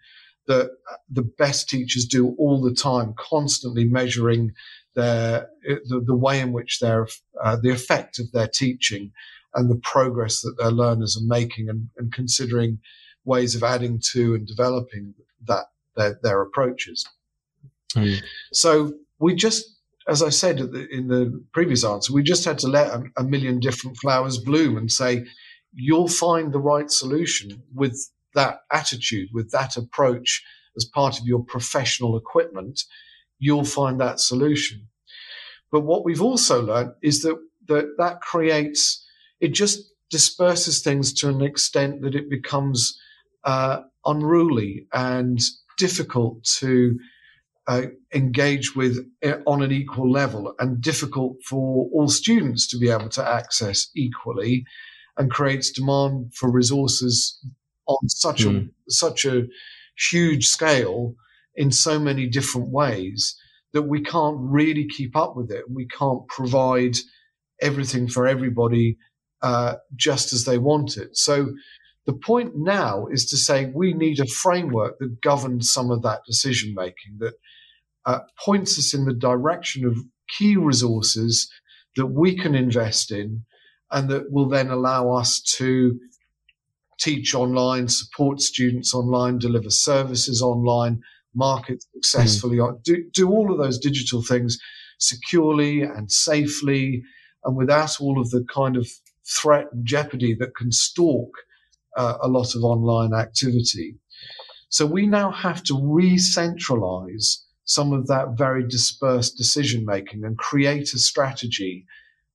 that 0.47 0.69
the 1.09 1.21
best 1.21 1.69
teachers 1.69 2.05
do 2.05 2.35
all 2.37 2.61
the 2.61 2.73
time, 2.73 3.13
constantly 3.17 3.85
measuring 3.85 4.51
their 4.95 5.49
the, 5.63 6.03
the 6.05 6.15
way 6.15 6.39
in 6.39 6.51
which 6.51 6.79
their 6.79 7.07
uh, 7.43 7.57
the 7.61 7.71
effect 7.71 8.19
of 8.19 8.31
their 8.31 8.47
teaching 8.47 9.11
and 9.55 9.69
the 9.69 9.79
progress 9.83 10.41
that 10.41 10.55
their 10.57 10.71
learners 10.71 11.17
are 11.17 11.27
making 11.27 11.69
and, 11.69 11.89
and 11.97 12.11
considering 12.11 12.79
ways 13.25 13.55
of 13.55 13.63
adding 13.63 14.01
to 14.11 14.35
and 14.35 14.47
developing 14.47 15.13
that 15.45 15.65
their, 15.95 16.19
their 16.23 16.41
approaches. 16.41 17.07
Mm. 17.95 18.21
So 18.51 18.93
we 19.19 19.35
just, 19.35 19.63
as 20.07 20.23
I 20.23 20.29
said 20.29 20.59
in 20.59 21.07
the 21.07 21.43
previous 21.53 21.85
answer, 21.85 22.13
we 22.13 22.23
just 22.23 22.45
had 22.45 22.57
to 22.59 22.67
let 22.67 22.87
a, 22.87 23.03
a 23.17 23.23
million 23.23 23.59
different 23.59 23.97
flowers 23.97 24.37
bloom 24.37 24.75
and 24.75 24.91
say, 24.91 25.25
you'll 25.73 26.07
find 26.07 26.51
the 26.51 26.59
right 26.59 26.89
solution 26.91 27.61
with 27.73 28.09
that 28.35 28.61
attitude, 28.71 29.29
with 29.33 29.51
that 29.51 29.77
approach 29.77 30.43
as 30.75 30.85
part 30.85 31.19
of 31.19 31.25
your 31.25 31.43
professional 31.43 32.17
equipment 32.17 32.83
you'll 33.43 33.65
find 33.65 33.99
that 33.99 34.19
solution. 34.19 34.87
But 35.71 35.81
what 35.81 36.05
we've 36.05 36.21
also 36.21 36.63
learned 36.63 36.93
is 37.01 37.21
that 37.23 37.35
that, 37.67 37.95
that 37.97 38.21
creates, 38.21 39.05
it 39.39 39.53
just 39.53 39.79
disperses 40.09 40.81
things 40.81 41.13
to 41.13 41.29
an 41.29 41.41
extent 41.41 42.01
that 42.01 42.15
it 42.15 42.29
becomes 42.29 42.97
uh, 43.43 43.81
unruly 44.05 44.87
and 44.93 45.39
difficult 45.77 46.43
to 46.43 46.97
uh, 47.67 47.83
engage 48.13 48.75
with 48.75 48.97
uh, 49.25 49.37
on 49.45 49.61
an 49.61 49.71
equal 49.71 50.09
level 50.09 50.53
and 50.59 50.81
difficult 50.81 51.37
for 51.45 51.89
all 51.93 52.07
students 52.07 52.67
to 52.67 52.77
be 52.77 52.89
able 52.89 53.09
to 53.09 53.27
access 53.27 53.89
equally 53.95 54.65
and 55.17 55.31
creates 55.31 55.71
demand 55.71 56.33
for 56.35 56.51
resources 56.51 57.39
on 57.87 58.09
such 58.09 58.43
mm. 58.43 58.47
a 58.47 58.59
hmm. 58.59 58.65
such 58.89 59.25
a 59.25 59.43
huge 60.11 60.47
scale 60.47 61.15
in 61.55 61.71
so 61.71 61.99
many 61.99 62.27
different 62.27 62.69
ways 62.69 63.35
that 63.73 63.83
we 63.83 64.01
can't 64.01 64.37
really 64.39 64.87
keep 64.87 65.15
up 65.15 65.35
with 65.35 65.51
it. 65.51 65.65
We 65.69 65.87
can't 65.87 66.27
provide 66.27 66.95
everything 67.61 68.07
for 68.07 68.27
everybody 68.27 68.97
uh, 69.41 69.75
just 69.95 70.31
as 70.33 70.45
they 70.45 70.57
want 70.57 70.97
it. 70.97 71.17
So 71.17 71.53
the 72.05 72.13
point 72.13 72.55
now 72.55 73.07
is 73.07 73.25
to 73.27 73.37
say 73.37 73.65
we 73.65 73.93
need 73.93 74.19
a 74.19 74.27
framework 74.27 74.99
that 74.99 75.21
governs 75.21 75.71
some 75.71 75.91
of 75.91 76.01
that 76.03 76.21
decision 76.25 76.73
making, 76.75 77.17
that 77.19 77.33
uh, 78.05 78.19
points 78.43 78.77
us 78.77 78.93
in 78.93 79.05
the 79.05 79.13
direction 79.13 79.85
of 79.85 79.97
key 80.37 80.55
resources 80.55 81.49
that 81.95 82.07
we 82.07 82.37
can 82.37 82.55
invest 82.55 83.11
in 83.11 83.45
and 83.91 84.09
that 84.09 84.31
will 84.31 84.49
then 84.49 84.69
allow 84.69 85.13
us 85.13 85.39
to 85.39 85.99
teach 86.99 87.35
online, 87.35 87.87
support 87.87 88.41
students 88.41 88.93
online, 88.93 89.37
deliver 89.37 89.69
services 89.69 90.41
online, 90.41 91.01
market 91.35 91.83
successfully, 91.95 92.57
mm. 92.57 92.83
do, 92.83 93.03
do 93.13 93.29
all 93.29 93.51
of 93.51 93.57
those 93.57 93.79
digital 93.79 94.21
things 94.21 94.57
securely 94.99 95.81
and 95.81 96.11
safely 96.11 97.03
and 97.43 97.55
without 97.55 97.99
all 97.99 98.19
of 98.19 98.29
the 98.29 98.45
kind 98.53 98.77
of 98.77 98.87
threat 99.25 99.65
and 99.71 99.85
jeopardy 99.85 100.35
that 100.35 100.55
can 100.55 100.71
stalk 100.71 101.29
uh, 101.97 102.17
a 102.21 102.27
lot 102.27 102.55
of 102.55 102.63
online 102.63 103.13
activity. 103.13 103.95
So 104.69 104.85
we 104.85 105.05
now 105.05 105.31
have 105.31 105.63
to 105.63 105.79
re-centralize 105.81 107.45
some 107.65 107.93
of 107.93 108.07
that 108.07 108.37
very 108.37 108.67
dispersed 108.67 109.37
decision 109.37 109.85
making 109.85 110.23
and 110.23 110.37
create 110.37 110.93
a 110.93 110.99
strategy 110.99 111.85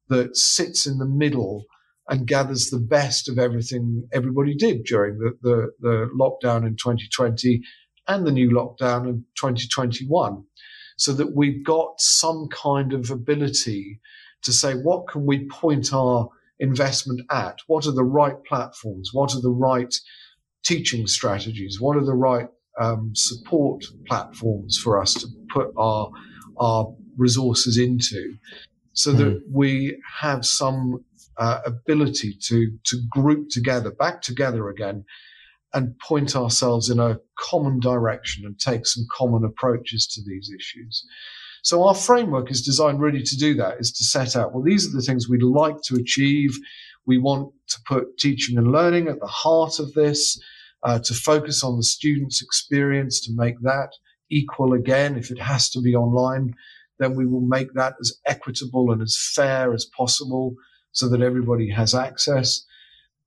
that 0.08 0.36
sits 0.36 0.86
in 0.86 0.98
the 0.98 1.06
middle 1.06 1.64
and 2.08 2.26
gathers 2.26 2.70
the 2.70 2.78
best 2.78 3.28
of 3.28 3.38
everything 3.38 4.08
everybody 4.12 4.54
did 4.54 4.84
during 4.84 5.18
the, 5.18 5.36
the, 5.42 5.70
the 5.80 6.10
lockdown 6.18 6.66
in 6.66 6.76
2020 6.76 7.60
and 8.08 8.26
the 8.26 8.32
new 8.32 8.50
lockdown 8.50 9.08
in 9.08 9.24
2021 9.36 10.44
so 10.96 11.12
that 11.12 11.36
we've 11.36 11.64
got 11.64 12.00
some 12.00 12.48
kind 12.50 12.92
of 12.92 13.10
ability 13.10 14.00
to 14.42 14.52
say, 14.52 14.74
what 14.74 15.06
can 15.08 15.24
we 15.24 15.46
point 15.48 15.92
our 15.92 16.28
investment 16.58 17.20
at? 17.30 17.58
What 17.68 17.86
are 17.86 17.92
the 17.92 18.04
right 18.04 18.42
platforms? 18.44 19.10
What 19.12 19.34
are 19.34 19.40
the 19.40 19.50
right 19.50 19.94
teaching 20.64 21.06
strategies? 21.06 21.80
What 21.80 21.96
are 21.96 22.04
the 22.04 22.14
right 22.14 22.48
um, 22.80 23.12
support 23.14 23.84
platforms 24.06 24.78
for 24.82 25.00
us 25.00 25.14
to 25.14 25.28
put 25.52 25.72
our, 25.76 26.10
our 26.58 26.92
resources 27.16 27.78
into 27.78 28.34
so 28.92 29.12
that 29.12 29.24
mm. 29.24 29.40
we 29.52 29.96
have 30.20 30.44
some 30.44 31.04
uh, 31.36 31.60
ability 31.64 32.36
to, 32.42 32.72
to 32.84 33.00
group 33.08 33.48
together, 33.50 33.92
back 33.92 34.20
together 34.20 34.68
again 34.68 35.04
and 35.74 35.98
point 35.98 36.34
ourselves 36.34 36.88
in 36.88 36.98
a 36.98 37.18
common 37.38 37.78
direction 37.80 38.44
and 38.44 38.58
take 38.58 38.86
some 38.86 39.04
common 39.10 39.44
approaches 39.44 40.06
to 40.06 40.22
these 40.26 40.50
issues. 40.50 41.04
So 41.62 41.86
our 41.86 41.94
framework 41.94 42.50
is 42.50 42.62
designed 42.62 43.00
really 43.00 43.22
to 43.22 43.36
do 43.36 43.54
that, 43.56 43.78
is 43.78 43.92
to 43.92 44.04
set 44.04 44.36
out, 44.36 44.54
well, 44.54 44.62
these 44.62 44.86
are 44.86 44.96
the 44.96 45.02
things 45.02 45.28
we'd 45.28 45.42
like 45.42 45.76
to 45.84 45.96
achieve. 45.96 46.56
We 47.06 47.18
want 47.18 47.52
to 47.68 47.78
put 47.86 48.16
teaching 48.18 48.56
and 48.56 48.72
learning 48.72 49.08
at 49.08 49.20
the 49.20 49.26
heart 49.26 49.78
of 49.78 49.92
this, 49.94 50.40
uh, 50.82 51.00
to 51.00 51.14
focus 51.14 51.64
on 51.64 51.76
the 51.76 51.82
student's 51.82 52.40
experience, 52.40 53.20
to 53.26 53.32
make 53.34 53.60
that 53.62 53.90
equal 54.30 54.72
again. 54.72 55.16
If 55.16 55.30
it 55.30 55.40
has 55.40 55.68
to 55.70 55.80
be 55.80 55.94
online, 55.94 56.54
then 56.98 57.14
we 57.16 57.26
will 57.26 57.46
make 57.46 57.74
that 57.74 57.94
as 58.00 58.16
equitable 58.26 58.90
and 58.90 59.02
as 59.02 59.18
fair 59.34 59.74
as 59.74 59.84
possible 59.96 60.54
so 60.92 61.08
that 61.08 61.20
everybody 61.20 61.70
has 61.70 61.94
access 61.94 62.64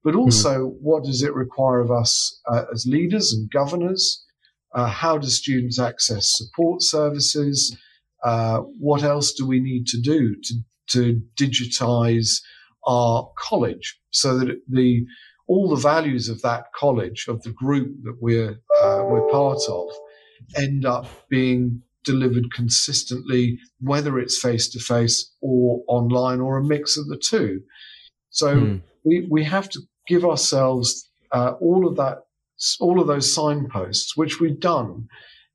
but 0.04 0.14
hmm. 0.14 0.20
also 0.20 0.68
mm. 0.68 0.76
what 0.82 1.04
does 1.04 1.22
it 1.24 1.34
require 1.34 1.80
of 1.80 1.92
us 1.92 2.40
uh, 2.48 2.64
as 2.74 2.86
leaders 2.86 3.34
and 3.34 3.50
governors? 3.52 4.26
Uh, 4.74 4.88
how 4.88 5.18
do 5.18 5.28
students 5.28 5.80
access 5.80 6.32
support 6.32 6.82
services? 6.82 7.78
Uh, 8.24 8.60
what 8.80 9.04
else 9.04 9.34
do 9.34 9.46
we 9.46 9.60
need 9.60 9.86
to 9.88 10.00
do 10.00 10.36
to, 10.44 10.54
to 10.88 11.22
digitize 11.38 12.42
our 12.88 13.30
college 13.38 14.00
so 14.12 14.38
that 14.38 14.62
the 14.70 15.06
all 15.48 15.70
the 15.70 15.82
values 15.82 16.30
of 16.30 16.42
that 16.44 16.66
college, 16.74 17.26
of 17.28 17.42
the 17.42 17.52
group 17.52 17.94
that 18.04 18.18
we're 18.22 18.62
uh, 18.82 19.04
we're 19.06 19.30
part 19.30 19.60
of, 19.68 19.90
end 20.56 20.86
up 20.86 21.08
being 21.30 21.82
delivered 22.04 22.54
consistently, 22.54 23.60
whether 23.80 24.18
it's 24.18 24.40
face 24.40 24.70
to 24.70 24.80
face 24.80 25.32
or 25.42 25.82
online 25.88 26.40
or 26.40 26.58
a 26.58 26.64
mix 26.64 26.98
of 26.98 27.08
the 27.08 27.18
two. 27.18 27.62
So 28.30 28.56
mm. 28.56 28.82
we 29.04 29.28
we 29.30 29.44
have 29.44 29.70
to 29.70 29.82
give 30.08 30.26
ourselves 30.26 31.10
uh, 31.32 31.54
all 31.60 31.88
of 31.88 31.96
that, 31.98 32.20
all 32.80 33.00
of 33.00 33.08
those 33.08 33.34
signposts, 33.34 34.16
which 34.16 34.40
we've 34.40 34.60
done 34.60 35.08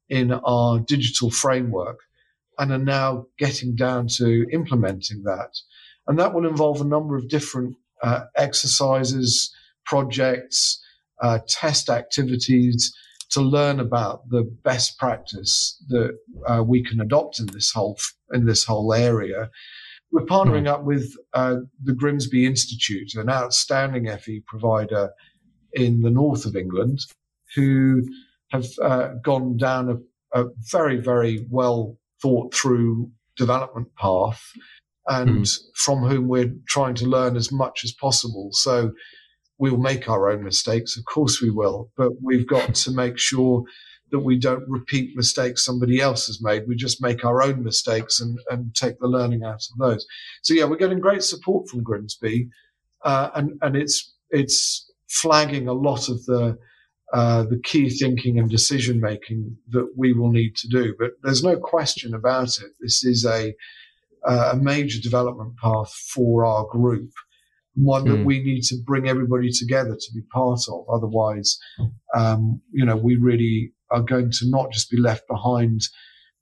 in 0.08 0.32
our 0.32 0.78
digital 0.78 1.30
framework, 1.30 2.00
and 2.58 2.72
are 2.72 2.78
now 2.78 3.26
getting 3.38 3.74
down 3.74 4.08
to 4.16 4.46
implementing 4.52 5.22
that. 5.24 5.50
And 6.06 6.18
that 6.18 6.32
will 6.32 6.46
involve 6.46 6.80
a 6.80 6.84
number 6.84 7.16
of 7.16 7.28
different 7.28 7.76
uh, 8.02 8.24
exercises, 8.36 9.52
projects, 9.84 10.82
uh, 11.22 11.40
test 11.48 11.88
activities 11.88 12.94
to 13.30 13.40
learn 13.40 13.80
about 13.80 14.28
the 14.28 14.42
best 14.42 14.98
practice 14.98 15.82
that 15.88 16.16
uh, 16.46 16.62
we 16.62 16.84
can 16.84 17.00
adopt 17.00 17.40
in 17.40 17.46
this 17.46 17.72
whole 17.72 17.98
in 18.32 18.46
this 18.46 18.64
whole 18.64 18.92
area. 18.92 19.50
We're 20.12 20.24
partnering 20.24 20.66
up 20.66 20.84
with 20.84 21.12
uh, 21.34 21.56
the 21.82 21.94
Grimsby 21.94 22.46
Institute, 22.46 23.14
an 23.14 23.28
outstanding 23.28 24.06
FE 24.18 24.42
provider 24.46 25.10
in 25.72 26.00
the 26.00 26.10
north 26.10 26.46
of 26.46 26.56
England, 26.56 27.00
who 27.54 28.02
have 28.50 28.66
uh, 28.82 29.08
gone 29.22 29.56
down 29.56 29.90
a, 30.32 30.40
a, 30.40 30.46
very, 30.70 30.98
very 30.98 31.46
well 31.50 31.96
thought 32.22 32.54
through 32.54 33.10
development 33.36 33.88
path, 33.96 34.42
and 35.08 35.44
mm. 35.44 35.58
from 35.74 35.98
whom 35.98 36.28
we're 36.28 36.54
trying 36.66 36.94
to 36.94 37.06
learn 37.06 37.36
as 37.36 37.52
much 37.52 37.82
as 37.84 37.92
possible. 37.92 38.50
So 38.52 38.92
we'll 39.58 39.76
make 39.76 40.08
our 40.08 40.30
own 40.30 40.44
mistakes. 40.44 40.96
Of 40.96 41.04
course 41.04 41.40
we 41.42 41.50
will, 41.50 41.90
but 41.96 42.12
we've 42.22 42.46
got 42.46 42.74
to 42.74 42.90
make 42.90 43.18
sure 43.18 43.64
that 44.10 44.20
we 44.20 44.38
don't 44.38 44.64
repeat 44.68 45.16
mistakes 45.16 45.64
somebody 45.64 46.00
else 46.00 46.26
has 46.26 46.42
made. 46.42 46.64
We 46.66 46.76
just 46.76 47.02
make 47.02 47.24
our 47.24 47.42
own 47.42 47.64
mistakes 47.64 48.20
and, 48.20 48.38
and 48.50 48.74
take 48.74 48.98
the 48.98 49.08
learning 49.08 49.42
out 49.44 49.62
of 49.72 49.78
those. 49.78 50.06
So 50.42 50.54
yeah, 50.54 50.64
we're 50.64 50.76
getting 50.76 51.00
great 51.00 51.22
support 51.22 51.68
from 51.68 51.82
Grimsby, 51.82 52.48
uh, 53.04 53.30
and 53.34 53.58
and 53.62 53.76
it's 53.76 54.14
it's 54.30 54.90
flagging 55.08 55.68
a 55.68 55.72
lot 55.72 56.08
of 56.08 56.24
the 56.26 56.56
uh, 57.12 57.44
the 57.44 57.60
key 57.64 57.90
thinking 57.90 58.38
and 58.38 58.50
decision 58.50 59.00
making 59.00 59.56
that 59.70 59.88
we 59.96 60.12
will 60.12 60.30
need 60.30 60.56
to 60.56 60.68
do. 60.68 60.94
But 60.98 61.12
there's 61.22 61.44
no 61.44 61.56
question 61.56 62.14
about 62.14 62.58
it. 62.58 62.72
This 62.80 63.04
is 63.04 63.24
a 63.24 63.54
a 64.24 64.56
major 64.56 65.00
development 65.00 65.56
path 65.62 65.92
for 66.12 66.44
our 66.44 66.66
group 66.66 67.10
one 67.76 68.04
mm. 68.04 68.08
that 68.08 68.16
hmm. 68.18 68.24
we 68.24 68.42
need 68.42 68.62
to 68.62 68.76
bring 68.84 69.08
everybody 69.08 69.50
together 69.50 69.94
to 69.94 70.14
be 70.14 70.22
part 70.32 70.60
of. 70.68 70.86
Otherwise, 70.92 71.58
um, 72.14 72.60
you 72.72 72.84
know, 72.84 72.96
we 72.96 73.16
really 73.16 73.72
are 73.90 74.02
going 74.02 74.30
to 74.30 74.48
not 74.48 74.72
just 74.72 74.90
be 74.90 74.98
left 74.98 75.26
behind 75.28 75.82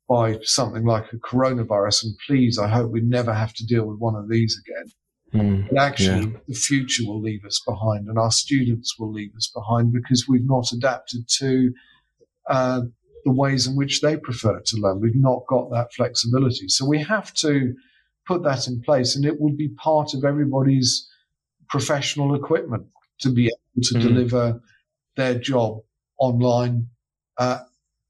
by 0.09 0.39
something 0.43 0.85
like 0.85 1.13
a 1.13 1.17
coronavirus. 1.17 2.05
And 2.05 2.15
please, 2.27 2.59
I 2.59 2.69
hope 2.69 2.91
we 2.91 3.01
never 3.01 3.33
have 3.33 3.55
to 3.55 3.67
deal 3.67 3.87
with 3.87 3.99
one 3.99 4.15
of 4.15 4.29
these 4.29 4.61
again. 4.67 4.93
Mm. 5.35 5.69
But 5.71 5.79
actually, 5.79 6.31
yeah. 6.31 6.39
the 6.47 6.55
future 6.55 7.03
will 7.07 7.21
leave 7.21 7.45
us 7.45 7.61
behind, 7.67 8.07
and 8.07 8.19
our 8.19 8.31
students 8.31 8.97
will 8.99 9.13
leave 9.13 9.35
us 9.37 9.51
behind 9.53 9.93
because 9.93 10.27
we've 10.29 10.47
not 10.47 10.71
adapted 10.73 11.29
to 11.39 11.73
uh, 12.49 12.83
the 13.25 13.33
ways 13.33 13.67
in 13.67 13.75
which 13.75 14.01
they 14.01 14.17
prefer 14.17 14.61
to 14.61 14.77
learn. 14.77 15.01
We've 15.01 15.17
not 15.17 15.43
got 15.49 15.71
that 15.71 15.93
flexibility. 15.93 16.69
So 16.69 16.87
we 16.87 17.01
have 17.03 17.33
to 17.35 17.75
put 18.27 18.45
that 18.45 18.69
in 18.69 18.81
place, 18.83 19.17
and 19.17 19.25
it 19.25 19.41
will 19.41 19.57
be 19.57 19.71
part 19.71 20.15
of 20.15 20.25
everybody's 20.25 21.09
professional 21.69 22.35
equipment 22.35 22.87
to 23.21 23.31
be 23.31 23.47
able 23.47 23.83
to 23.83 23.95
mm. 23.95 24.03
deliver 24.03 24.61
their 25.17 25.35
job 25.35 25.79
online 26.19 26.89
uh, 27.39 27.61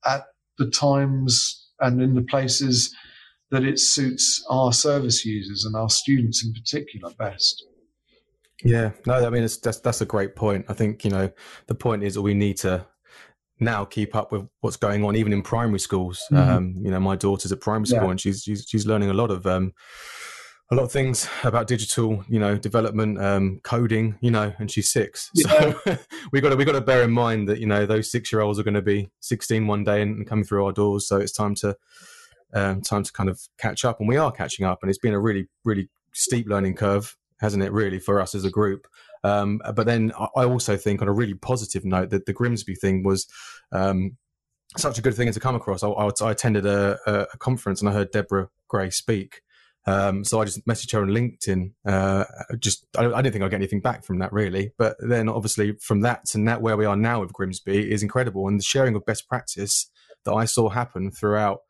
at 0.04 0.24
the 0.58 0.70
times 0.70 1.68
and 1.80 2.00
in 2.00 2.14
the 2.14 2.22
places 2.22 2.94
that 3.50 3.64
it 3.64 3.78
suits 3.78 4.44
our 4.50 4.72
service 4.72 5.24
users 5.24 5.64
and 5.64 5.76
our 5.76 5.90
students 5.90 6.44
in 6.44 6.52
particular 6.52 7.12
best. 7.18 7.64
Yeah, 8.64 8.92
no, 9.06 9.26
I 9.26 9.30
mean 9.30 9.42
that's 9.42 9.80
that's 9.80 10.00
a 10.00 10.06
great 10.06 10.36
point. 10.36 10.66
I 10.68 10.72
think 10.72 11.04
you 11.04 11.10
know 11.10 11.30
the 11.66 11.74
point 11.74 12.02
is 12.02 12.14
that 12.14 12.22
we 12.22 12.34
need 12.34 12.56
to 12.58 12.86
now 13.60 13.84
keep 13.84 14.14
up 14.14 14.32
with 14.32 14.46
what's 14.60 14.76
going 14.76 15.04
on, 15.04 15.16
even 15.16 15.32
in 15.32 15.42
primary 15.42 15.78
schools. 15.78 16.22
Mm-hmm. 16.30 16.50
Um, 16.50 16.74
you 16.78 16.90
know, 16.90 17.00
my 17.00 17.16
daughter's 17.16 17.52
at 17.52 17.60
primary 17.60 17.86
school 17.86 18.04
yeah. 18.04 18.10
and 18.10 18.20
she's, 18.20 18.42
she's 18.42 18.66
she's 18.68 18.86
learning 18.86 19.10
a 19.10 19.14
lot 19.14 19.30
of 19.30 19.46
um, 19.46 19.72
a 20.70 20.74
lot 20.74 20.84
of 20.84 20.92
things 20.92 21.28
about 21.42 21.66
digital, 21.66 22.24
you 22.28 22.38
know, 22.38 22.56
development, 22.56 23.20
um, 23.20 23.60
coding, 23.62 24.16
you 24.20 24.30
know, 24.30 24.52
and 24.58 24.70
she's 24.70 24.90
six. 24.90 25.30
Yeah. 25.34 25.74
So 25.84 25.98
we 26.32 26.40
got 26.40 26.50
to 26.50 26.56
we 26.56 26.64
got 26.64 26.72
to 26.72 26.80
bear 26.80 27.02
in 27.02 27.10
mind 27.10 27.48
that 27.48 27.58
you 27.58 27.66
know 27.66 27.86
those 27.86 28.10
six 28.10 28.32
year 28.32 28.40
olds 28.40 28.58
are 28.58 28.62
going 28.62 28.74
to 28.74 28.82
be 28.82 29.10
16 29.20 29.66
one 29.66 29.84
day 29.84 30.00
and, 30.00 30.16
and 30.16 30.26
coming 30.26 30.44
through 30.44 30.64
our 30.64 30.72
doors. 30.72 31.06
So 31.06 31.18
it's 31.18 31.32
time 31.32 31.54
to 31.56 31.76
um, 32.54 32.80
time 32.80 33.02
to 33.02 33.12
kind 33.12 33.28
of 33.28 33.40
catch 33.58 33.84
up, 33.84 34.00
and 34.00 34.08
we 34.08 34.16
are 34.16 34.32
catching 34.32 34.64
up. 34.64 34.78
And 34.82 34.88
it's 34.88 34.98
been 34.98 35.14
a 35.14 35.20
really 35.20 35.48
really 35.64 35.90
steep 36.12 36.48
learning 36.48 36.76
curve, 36.76 37.16
hasn't 37.40 37.62
it? 37.62 37.72
Really 37.72 37.98
for 37.98 38.20
us 38.20 38.34
as 38.34 38.44
a 38.44 38.50
group. 38.50 38.86
Um, 39.24 39.60
but 39.74 39.86
then 39.86 40.12
I 40.18 40.44
also 40.44 40.76
think, 40.76 41.00
on 41.00 41.08
a 41.08 41.12
really 41.12 41.34
positive 41.34 41.84
note, 41.84 42.10
that 42.10 42.26
the 42.26 42.34
Grimsby 42.34 42.74
thing 42.74 43.02
was 43.02 43.26
um, 43.72 44.18
such 44.76 44.98
a 44.98 45.02
good 45.02 45.14
thing 45.14 45.32
to 45.32 45.40
come 45.40 45.54
across. 45.54 45.82
I, 45.82 45.88
I 45.88 46.30
attended 46.30 46.66
a, 46.66 46.98
a, 47.06 47.38
conference 47.38 47.80
and 47.80 47.88
I 47.88 47.92
heard 47.92 48.10
Debra 48.10 48.48
Gray 48.68 48.90
speak, 48.90 49.40
um, 49.86 50.24
so 50.24 50.40
I 50.40 50.44
just 50.44 50.66
messaged 50.66 50.92
her 50.92 51.02
on 51.02 51.08
LinkedIn. 51.08 51.72
Uh, 51.86 52.24
just 52.58 52.86
I, 52.96 53.04
I, 53.04 53.20
didn't 53.20 53.32
think 53.32 53.44
I'd 53.44 53.50
get 53.50 53.56
anything 53.56 53.80
back 53.80 54.04
from 54.04 54.18
that 54.20 54.32
really, 54.32 54.72
but 54.78 54.96
then 54.98 55.28
obviously 55.28 55.76
from 55.80 56.00
that 56.02 56.24
to 56.26 56.44
that 56.44 56.62
where 56.62 56.76
we 56.76 56.86
are 56.86 56.96
now 56.96 57.20
with 57.20 57.32
Grimsby 57.32 57.92
is 57.92 58.02
incredible, 58.02 58.48
and 58.48 58.58
the 58.58 58.64
sharing 58.64 58.94
of 58.94 59.04
best 59.04 59.28
practice 59.28 59.90
that 60.24 60.32
I 60.32 60.46
saw 60.46 60.70
happen 60.70 61.10
throughout 61.10 61.60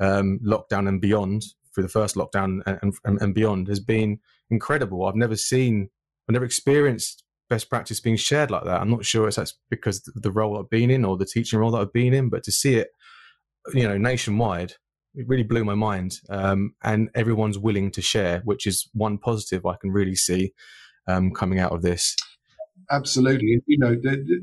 um, 0.00 0.38
lockdown 0.44 0.86
and 0.86 1.00
beyond, 1.00 1.44
through 1.74 1.84
the 1.84 1.88
first 1.88 2.14
lockdown 2.14 2.60
and, 2.66 2.94
and, 3.04 3.22
and 3.22 3.34
beyond, 3.34 3.68
has 3.68 3.80
been 3.80 4.18
incredible. 4.50 5.06
I've 5.06 5.16
never 5.16 5.36
seen, 5.36 5.88
I've 6.28 6.34
never 6.34 6.44
experienced 6.44 7.24
best 7.48 7.70
practice 7.70 8.00
being 8.00 8.16
shared 8.16 8.50
like 8.50 8.64
that. 8.64 8.80
I'm 8.80 8.90
not 8.90 9.04
sure 9.04 9.28
if 9.28 9.36
that's 9.36 9.54
because 9.70 10.02
the 10.14 10.32
role 10.32 10.58
I've 10.58 10.70
been 10.70 10.90
in 10.90 11.04
or 11.04 11.16
the 11.16 11.26
teaching 11.26 11.58
role 11.58 11.70
that 11.70 11.80
I've 11.80 11.92
been 11.92 12.12
in, 12.12 12.28
but 12.28 12.42
to 12.44 12.52
see 12.52 12.74
it, 12.74 12.88
you 13.72 13.88
know, 13.88 13.96
nationwide 13.96 14.74
it 15.14 15.28
really 15.28 15.42
blew 15.42 15.64
my 15.64 15.74
mind. 15.74 16.20
Um, 16.28 16.74
and 16.82 17.10
everyone's 17.14 17.58
willing 17.58 17.90
to 17.92 18.02
share, 18.02 18.40
which 18.44 18.66
is 18.66 18.88
one 18.94 19.18
positive 19.18 19.66
I 19.66 19.76
can 19.76 19.90
really 19.90 20.14
see 20.14 20.52
um, 21.06 21.32
coming 21.32 21.58
out 21.58 21.72
of 21.72 21.82
this. 21.82 22.16
Absolutely. 22.90 23.62
You 23.66 23.78
know, 23.78 23.96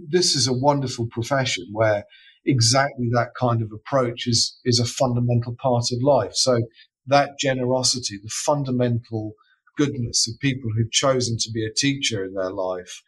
this 0.07 0.35
is 0.35 0.47
a 0.47 0.53
wonderful 0.53 1.07
profession 1.11 1.67
where 1.71 2.05
exactly 2.45 3.09
that 3.13 3.31
kind 3.39 3.61
of 3.61 3.71
approach 3.71 4.27
is, 4.27 4.59
is 4.65 4.79
a 4.79 4.85
fundamental 4.85 5.55
part 5.61 5.85
of 5.91 6.01
life. 6.01 6.31
So 6.33 6.61
that 7.07 7.37
generosity, 7.39 8.17
the 8.21 8.29
fundamental 8.29 9.33
goodness 9.77 10.27
of 10.27 10.39
people 10.39 10.69
who've 10.75 10.91
chosen 10.91 11.37
to 11.39 11.51
be 11.51 11.65
a 11.65 11.73
teacher 11.73 12.23
in 12.23 12.33
their 12.33 12.51
life 12.51 13.01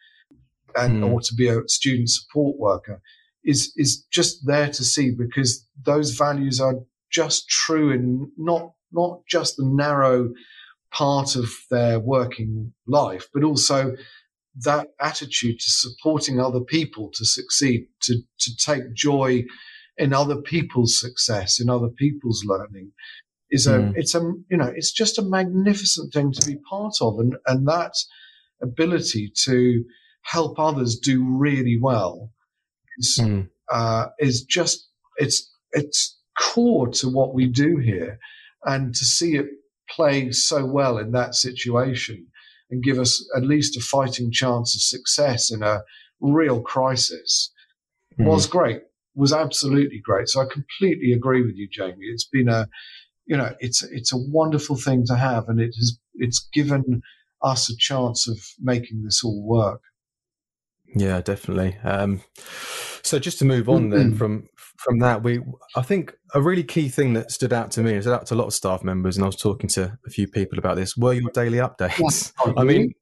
and 0.74 1.02
mm. 1.02 1.12
or 1.12 1.20
to 1.20 1.34
be 1.34 1.48
a 1.48 1.60
student 1.66 2.08
support 2.08 2.56
worker 2.58 3.02
is 3.44 3.72
is 3.76 4.04
just 4.10 4.46
there 4.46 4.68
to 4.68 4.84
see 4.84 5.10
because 5.10 5.66
those 5.84 6.12
values 6.12 6.60
are 6.60 6.76
just 7.12 7.48
true 7.48 7.92
in 7.92 8.30
not 8.36 8.72
not 8.92 9.20
just 9.26 9.56
the 9.56 9.64
narrow 9.64 10.30
part 10.92 11.36
of 11.36 11.48
their 11.70 11.98
working 11.98 12.72
life, 12.86 13.26
but 13.32 13.42
also 13.42 13.96
that 14.54 14.88
attitude 15.00 15.58
to 15.58 15.70
supporting 15.70 16.38
other 16.38 16.60
people 16.60 17.10
to 17.14 17.24
succeed, 17.24 17.86
to, 18.02 18.16
to 18.38 18.56
take 18.56 18.94
joy 18.94 19.42
in 19.96 20.12
other 20.12 20.36
people's 20.36 21.00
success, 21.00 21.60
in 21.60 21.70
other 21.70 21.88
people's 21.88 22.44
learning 22.46 22.92
is 23.50 23.66
a, 23.66 23.78
mm. 23.78 23.92
it's 23.96 24.14
a, 24.14 24.20
you 24.50 24.56
know, 24.56 24.72
it's 24.74 24.92
just 24.92 25.18
a 25.18 25.22
magnificent 25.22 26.12
thing 26.12 26.32
to 26.32 26.46
be 26.46 26.56
part 26.68 26.94
of. 27.00 27.18
And, 27.18 27.36
and 27.46 27.66
that 27.68 27.92
ability 28.62 29.32
to 29.44 29.84
help 30.22 30.58
others 30.58 30.98
do 30.98 31.24
really 31.24 31.78
well 31.80 32.30
is, 32.98 33.18
mm. 33.22 33.48
uh, 33.70 34.06
is 34.18 34.42
just, 34.42 34.88
it's, 35.16 35.50
it's 35.72 36.18
core 36.38 36.88
to 36.88 37.08
what 37.08 37.34
we 37.34 37.46
do 37.46 37.76
here. 37.76 38.18
And 38.64 38.94
to 38.94 39.04
see 39.04 39.36
it 39.36 39.46
play 39.90 40.30
so 40.32 40.64
well 40.64 40.98
in 40.98 41.12
that 41.12 41.34
situation 41.34 42.26
and 42.70 42.82
give 42.82 42.98
us 42.98 43.24
at 43.36 43.42
least 43.42 43.76
a 43.76 43.80
fighting 43.80 44.30
chance 44.32 44.74
of 44.74 44.80
success 44.80 45.50
in 45.52 45.62
a 45.62 45.82
real 46.20 46.62
crisis 46.62 47.52
mm. 48.18 48.24
was 48.24 48.46
great, 48.46 48.82
was 49.14 49.32
absolutely 49.32 50.00
great. 50.02 50.28
So 50.28 50.40
I 50.40 50.46
completely 50.50 51.12
agree 51.12 51.42
with 51.42 51.56
you, 51.56 51.68
Jamie. 51.70 52.06
It's 52.06 52.24
been 52.24 52.48
a, 52.48 52.68
you 53.26 53.36
know, 53.36 53.54
it's, 53.60 53.82
it's 53.82 54.12
a 54.12 54.16
wonderful 54.16 54.76
thing 54.76 55.04
to 55.06 55.16
have 55.16 55.48
and 55.48 55.60
it 55.60 55.74
has, 55.76 55.98
it's 56.14 56.48
given 56.52 57.02
us 57.42 57.68
a 57.70 57.76
chance 57.76 58.28
of 58.28 58.38
making 58.60 59.02
this 59.02 59.22
all 59.24 59.42
work. 59.42 59.82
Yeah, 60.94 61.20
definitely. 61.20 61.76
Um, 61.82 62.22
so 63.02 63.18
just 63.18 63.38
to 63.40 63.44
move 63.44 63.68
on 63.68 63.90
then 63.90 64.14
from 64.14 64.48
from 64.76 64.98
that, 65.00 65.22
we 65.22 65.40
I 65.76 65.82
think 65.82 66.14
a 66.34 66.40
really 66.40 66.64
key 66.64 66.88
thing 66.88 67.12
that 67.14 67.30
stood 67.30 67.52
out 67.52 67.70
to 67.72 67.82
me, 67.82 68.00
stood 68.00 68.14
out 68.14 68.26
to 68.26 68.34
a 68.34 68.36
lot 68.36 68.46
of 68.46 68.54
staff 68.54 68.82
members, 68.82 69.16
and 69.16 69.24
I 69.24 69.26
was 69.26 69.36
talking 69.36 69.68
to 69.70 69.98
a 70.06 70.10
few 70.10 70.26
people 70.28 70.58
about 70.58 70.76
this, 70.76 70.96
were 70.96 71.12
your 71.12 71.30
daily 71.30 71.58
updates. 71.58 72.32
I 72.56 72.64
mean, 72.64 72.92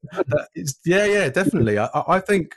yeah, 0.85 1.05
yeah, 1.05 1.29
definitely. 1.29 1.79
I, 1.79 1.89
I 1.93 2.19
think 2.19 2.55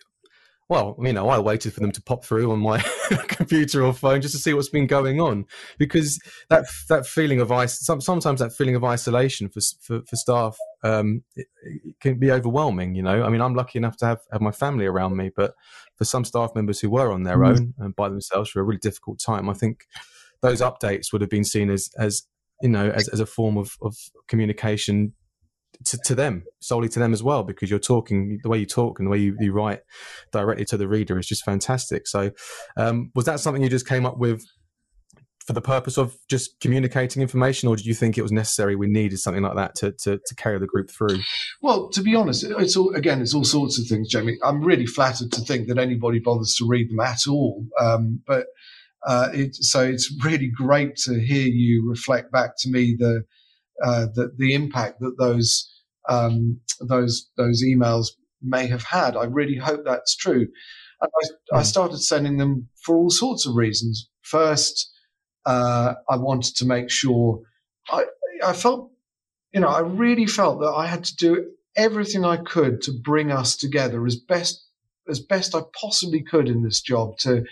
well, 0.69 0.97
you 1.03 1.13
know, 1.13 1.29
I 1.29 1.39
waited 1.39 1.75
for 1.75 1.81
them 1.81 1.93
to 1.93 2.03
pop 2.03 2.25
through 2.25 2.51
on 2.51 2.59
my 2.59 2.79
computer 3.29 3.85
or 3.85 3.93
phone 3.93 4.23
just 4.23 4.35
to 4.35 4.41
see 4.41 4.55
what's 4.55 4.71
been 4.71 4.87
going 4.87 5.21
on, 5.21 5.45
because 5.79 6.19
that 6.49 6.65
that 6.89 7.07
feeling 7.07 7.41
of 7.41 7.53
ice, 7.53 7.79
sometimes 7.81 8.41
that 8.41 8.53
feeling 8.53 8.75
of 8.75 8.85
isolation 8.85 9.49
for 9.49 9.61
for, 9.83 10.01
for 10.09 10.17
staff 10.17 10.57
um, 10.85 11.23
it, 11.35 11.47
it 11.63 11.95
can 12.01 12.19
be 12.19 12.31
overwhelming. 12.31 12.95
You 12.95 13.03
know, 13.03 13.25
I 13.25 13.29
mean, 13.29 13.41
I'm 13.41 13.55
lucky 13.55 13.79
enough 13.79 13.97
to 13.99 14.07
have 14.07 14.21
have 14.33 14.41
my 14.41 14.53
family 14.53 14.87
around 14.87 15.17
me, 15.17 15.31
but 15.35 15.55
for 15.97 16.05
some 16.05 16.25
staff 16.25 16.51
members 16.55 16.81
who 16.81 16.91
were 16.91 17.13
on 17.13 17.25
their 17.25 17.39
mm. 17.39 17.49
own 17.49 17.75
and 17.79 17.97
by 17.97 18.09
themselves 18.09 18.51
for 18.51 18.61
a 18.61 18.65
really 18.65 18.79
difficult 18.79 19.19
time, 19.19 19.49
I 19.49 19.55
think 19.55 19.87
those 20.43 20.61
updates 20.61 21.13
would 21.13 21.23
have 21.23 21.31
been 21.31 21.45
seen 21.45 21.71
as 21.71 21.91
as 21.99 22.27
you 22.63 22.69
know 22.69 22.91
as, 22.91 23.09
as 23.09 23.21
a 23.21 23.27
form 23.27 23.57
of, 23.57 23.77
of 23.83 23.97
communication 24.29 25.15
to, 25.87 25.99
to 26.05 26.15
them 26.15 26.45
solely 26.61 26.89
to 26.89 26.99
them 26.99 27.13
as 27.13 27.23
well 27.23 27.43
because 27.43 27.71
you're 27.71 27.79
talking 27.79 28.39
the 28.43 28.49
way 28.49 28.59
you 28.59 28.67
talk 28.67 28.99
and 28.99 29.07
the 29.07 29.11
way 29.11 29.19
you, 29.19 29.37
you 29.41 29.53
write 29.53 29.81
directly 30.33 30.65
to 30.65 30.77
the 30.77 30.89
reader 30.89 31.19
is 31.19 31.27
just 31.27 31.45
fantastic. 31.45 32.07
So 32.07 32.31
um, 32.77 33.11
was 33.15 33.25
that 33.27 33.41
something 33.41 33.63
you 33.63 33.69
just 33.69 33.89
came 33.89 34.07
up 34.07 34.19
with 34.19 34.45
for 35.47 35.53
the 35.53 35.61
purpose 35.61 35.99
of 35.99 36.17
just 36.31 36.59
communicating 36.61 37.21
information 37.21 37.69
or 37.69 37.77
do 37.77 37.83
you 37.85 37.93
think 37.93 38.17
it 38.17 38.23
was 38.23 38.33
necessary 38.33 38.77
we 38.77 38.87
needed 38.87 39.19
something 39.19 39.43
like 39.43 39.57
that 39.57 39.75
to, 39.75 39.93
to, 39.93 40.19
to 40.25 40.35
carry 40.37 40.59
the 40.59 40.67
group 40.67 40.91
through? 40.91 41.21
Well 41.61 41.91
to 41.91 42.03
be 42.03 42.15
honest 42.15 42.45
it's 42.45 42.77
all 42.77 42.95
again 42.95 43.21
it's 43.21 43.35
all 43.35 43.45
sorts 43.45 43.79
of 43.79 43.87
things 43.87 44.09
jamie. 44.09 44.39
I'm 44.43 44.65
really 44.65 44.87
flattered 44.87 45.33
to 45.33 45.43
think 45.43 45.69
that 45.69 45.79
anybody 45.79 46.19
bothers 46.19 46.55
to 46.59 46.67
read 46.67 46.91
them 46.91 47.01
at 47.01 47.27
all. 47.29 47.67
Um, 47.79 48.23
but 48.27 48.47
uh, 49.07 49.29
it, 49.35 49.55
so 49.55 49.83
it's 49.83 50.11
really 50.25 50.49
great 50.49 50.97
to 50.97 51.21
hear 51.21 51.47
you 51.47 51.87
reflect 51.87 52.33
back 52.33 52.53
to 52.61 52.71
me 52.71 52.97
the 52.99 53.25
uh, 53.83 54.07
the, 54.15 54.33
the 54.39 54.55
impact 54.55 55.01
that 55.01 55.17
those 55.19 55.74
um, 56.09 56.61
those 56.81 57.31
those 57.37 57.63
emails 57.65 58.09
may 58.43 58.67
have 58.67 58.85
had. 58.85 59.17
I 59.17 59.25
really 59.25 59.57
hope 59.57 59.83
that's 59.85 60.17
true. 60.17 60.49
And 61.01 61.11
I. 61.23 61.59
I 61.59 61.63
started 61.63 61.99
sending 61.99 62.39
them 62.39 62.69
for 62.83 62.97
all 62.97 63.11
sorts 63.11 63.47
of 63.47 63.55
reasons. 63.55 64.09
First, 64.23 64.91
uh, 65.47 65.95
I 66.09 66.17
wanted 66.17 66.57
to 66.57 66.67
make 66.67 66.91
sure 66.91 67.41
I, 67.89 68.05
I 68.45 68.53
felt, 68.53 68.91
you 69.53 69.61
know, 69.61 69.69
I 69.69 69.81
really 69.81 70.27
felt 70.27 70.61
that 70.61 70.73
I 70.73 70.87
had 70.87 71.05
to 71.05 71.17
do 71.17 71.51
everything 71.77 72.25
I 72.25 72.39
could 72.39 72.83
to 72.83 72.93
bring 72.93 73.31
us 73.31 73.57
together 73.57 74.07
as 74.07 74.17
best 74.17 74.65
as 75.09 75.21
best 75.21 75.55
I 75.55 75.61
possibly 75.79 76.23
could 76.23 76.49
in 76.49 76.63
this 76.63 76.81
job 76.81 77.19
to 77.19 77.45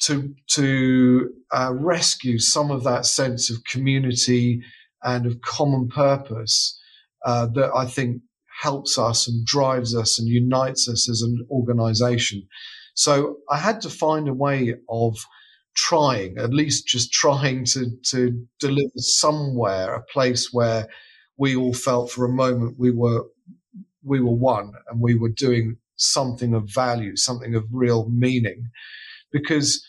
to 0.00 0.34
to 0.50 1.30
uh, 1.50 1.72
rescue 1.74 2.38
some 2.38 2.70
of 2.70 2.84
that 2.84 3.06
sense 3.06 3.50
of 3.50 3.64
community 3.64 4.62
and 5.02 5.26
of 5.26 5.40
common 5.40 5.88
purpose 5.88 6.77
uh, 7.24 7.46
that 7.54 7.70
I 7.74 7.86
think 7.86 8.22
helps 8.62 8.98
us 8.98 9.28
and 9.28 9.46
drives 9.46 9.94
us 9.94 10.18
and 10.18 10.28
unites 10.28 10.88
us 10.88 11.08
as 11.08 11.22
an 11.22 11.46
organization. 11.50 12.46
So 12.94 13.36
I 13.48 13.58
had 13.58 13.80
to 13.82 13.90
find 13.90 14.28
a 14.28 14.34
way 14.34 14.74
of 14.88 15.16
trying, 15.76 16.38
at 16.38 16.52
least 16.52 16.88
just 16.88 17.12
trying 17.12 17.64
to, 17.66 17.90
to 18.10 18.46
deliver 18.58 18.96
somewhere 18.96 19.94
a 19.94 20.02
place 20.02 20.52
where 20.52 20.88
we 21.36 21.54
all 21.54 21.72
felt 21.72 22.10
for 22.10 22.24
a 22.24 22.28
moment 22.28 22.76
we 22.78 22.90
were 22.90 23.24
we 24.02 24.20
were 24.20 24.32
one 24.32 24.72
and 24.88 25.00
we 25.00 25.14
were 25.14 25.28
doing 25.28 25.76
something 25.96 26.54
of 26.54 26.68
value, 26.68 27.14
something 27.16 27.54
of 27.54 27.64
real 27.70 28.08
meaning. 28.08 28.70
Because 29.30 29.86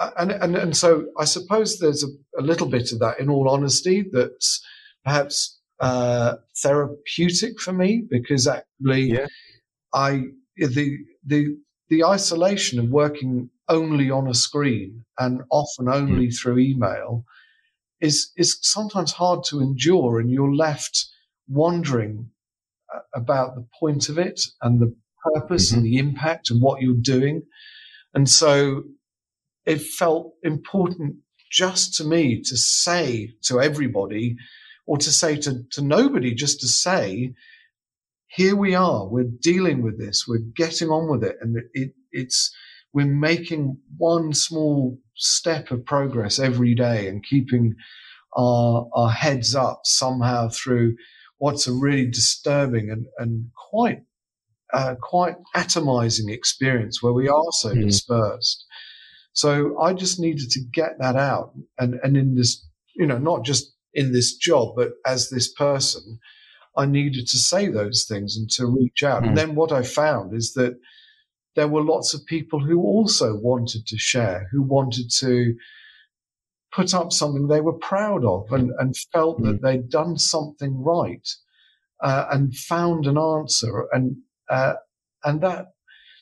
uh, 0.00 0.10
and 0.18 0.32
and, 0.32 0.56
and 0.56 0.76
so 0.76 1.06
I 1.18 1.24
suppose 1.24 1.78
there's 1.78 2.02
a, 2.02 2.08
a 2.38 2.42
little 2.42 2.66
bit 2.68 2.90
of 2.90 2.98
that 2.98 3.20
in 3.20 3.28
all 3.28 3.48
honesty 3.48 4.04
that's 4.10 4.60
perhaps 5.04 5.59
uh, 5.80 6.36
therapeutic 6.56 7.60
for 7.60 7.72
me 7.72 8.04
because 8.08 8.46
actually 8.46 9.12
yeah. 9.12 9.26
I 9.94 10.24
the 10.56 10.98
the 11.24 11.56
the 11.88 12.04
isolation 12.04 12.78
of 12.78 12.90
working 12.90 13.50
only 13.68 14.10
on 14.10 14.28
a 14.28 14.34
screen 14.34 15.04
and 15.18 15.42
often 15.50 15.88
only 15.88 16.28
mm. 16.28 16.38
through 16.38 16.58
email 16.58 17.24
is 18.00 18.32
is 18.36 18.58
sometimes 18.62 19.12
hard 19.12 19.44
to 19.44 19.60
endure, 19.60 20.20
and 20.20 20.30
you're 20.30 20.54
left 20.54 21.06
wondering 21.48 22.30
uh, 22.94 23.00
about 23.14 23.54
the 23.54 23.66
point 23.78 24.08
of 24.08 24.18
it 24.18 24.40
and 24.62 24.80
the 24.80 24.94
purpose 25.34 25.70
mm-hmm. 25.70 25.78
and 25.78 25.86
the 25.86 25.98
impact 25.98 26.50
and 26.50 26.62
what 26.62 26.80
you're 26.80 26.94
doing. 26.94 27.42
And 28.14 28.28
so 28.28 28.84
it 29.66 29.82
felt 29.82 30.34
important 30.42 31.16
just 31.50 31.94
to 31.94 32.04
me 32.04 32.40
to 32.42 32.56
say 32.56 33.34
to 33.42 33.60
everybody 33.60 34.36
or 34.86 34.98
to 34.98 35.10
say 35.10 35.36
to, 35.36 35.62
to 35.72 35.82
nobody, 35.82 36.34
just 36.34 36.60
to 36.60 36.68
say, 36.68 37.32
here 38.28 38.54
we 38.54 38.74
are, 38.74 39.08
we're 39.08 39.30
dealing 39.40 39.82
with 39.82 39.98
this, 39.98 40.24
we're 40.26 40.38
getting 40.54 40.88
on 40.88 41.10
with 41.10 41.24
it. 41.24 41.36
And 41.40 41.56
it, 41.72 41.92
it's, 42.12 42.54
we're 42.92 43.06
making 43.06 43.78
one 43.98 44.32
small 44.32 44.98
step 45.16 45.70
of 45.70 45.84
progress 45.84 46.38
every 46.38 46.74
day 46.74 47.08
and 47.08 47.24
keeping 47.24 47.74
our, 48.36 48.88
our 48.94 49.10
heads 49.10 49.54
up 49.54 49.80
somehow 49.84 50.48
through 50.48 50.96
what's 51.38 51.66
a 51.66 51.72
really 51.72 52.08
disturbing 52.08 52.90
and, 52.90 53.06
and 53.18 53.46
quite, 53.70 54.02
uh, 54.72 54.94
quite 55.00 55.34
atomizing 55.56 56.32
experience 56.32 57.02
where 57.02 57.12
we 57.12 57.28
are 57.28 57.52
so 57.52 57.70
mm. 57.70 57.84
dispersed. 57.84 58.64
So 59.32 59.80
I 59.80 59.92
just 59.92 60.20
needed 60.20 60.50
to 60.50 60.60
get 60.72 60.98
that 60.98 61.16
out. 61.16 61.52
And, 61.78 61.98
and 62.02 62.16
in 62.16 62.34
this, 62.36 62.66
you 62.94 63.06
know, 63.06 63.18
not 63.18 63.44
just 63.44 63.72
in 63.94 64.12
this 64.12 64.36
job, 64.36 64.74
but 64.76 64.92
as 65.06 65.30
this 65.30 65.52
person, 65.52 66.18
I 66.76 66.86
needed 66.86 67.26
to 67.26 67.38
say 67.38 67.68
those 67.68 68.04
things 68.08 68.36
and 68.36 68.48
to 68.52 68.66
reach 68.66 69.02
out. 69.02 69.22
Mm. 69.22 69.28
And 69.28 69.30
hmm. 69.30 69.36
then 69.36 69.54
what 69.54 69.72
I 69.72 69.82
found 69.82 70.34
is 70.34 70.54
that 70.54 70.78
there 71.56 71.68
were 71.68 71.82
lots 71.82 72.14
of 72.14 72.24
people 72.26 72.60
who 72.60 72.80
also 72.80 73.36
wanted 73.36 73.86
to 73.88 73.98
share, 73.98 74.48
who 74.52 74.62
wanted 74.62 75.10
to 75.18 75.56
put 76.72 76.94
up 76.94 77.12
something 77.12 77.48
they 77.48 77.60
were 77.60 77.78
proud 77.78 78.24
of 78.24 78.52
and, 78.52 78.70
and 78.78 78.96
felt 79.12 79.40
mm. 79.40 79.44
that 79.44 79.56
hmm. 79.56 79.66
they'd 79.66 79.90
done 79.90 80.16
something 80.16 80.82
right 80.82 81.28
uh, 82.00 82.26
and 82.30 82.56
found 82.56 83.06
an 83.06 83.18
answer. 83.18 83.86
And, 83.92 84.18
uh, 84.48 84.74
and 85.24 85.40
that, 85.40 85.72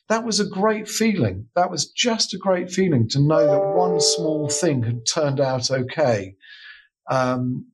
that 0.09 0.25
was 0.25 0.39
a 0.39 0.49
great 0.49 0.89
feeling. 0.89 1.45
That 1.55 1.69
was 1.69 1.91
just 1.91 2.33
a 2.33 2.37
great 2.37 2.71
feeling 2.71 3.07
to 3.09 3.19
know 3.19 3.45
that 3.45 3.77
one 3.77 3.99
small 3.99 4.49
thing 4.49 4.81
had 4.81 5.05
turned 5.05 5.39
out 5.39 5.69
okay 5.69 6.35
um, 7.09 7.65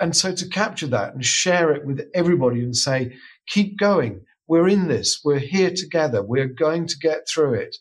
and 0.00 0.16
so 0.16 0.34
to 0.34 0.48
capture 0.48 0.86
that 0.88 1.14
and 1.14 1.24
share 1.24 1.72
it 1.72 1.84
with 1.84 2.00
everybody 2.14 2.60
and 2.60 2.76
say, 2.76 3.14
keep 3.48 3.78
going. 3.78 4.22
We're 4.46 4.68
in 4.68 4.88
this. 4.88 5.20
We're 5.24 5.38
here 5.38 5.72
together. 5.74 6.22
We're 6.22 6.46
going 6.48 6.86
to 6.86 6.98
get 6.98 7.28
through 7.28 7.54
it. 7.54 7.76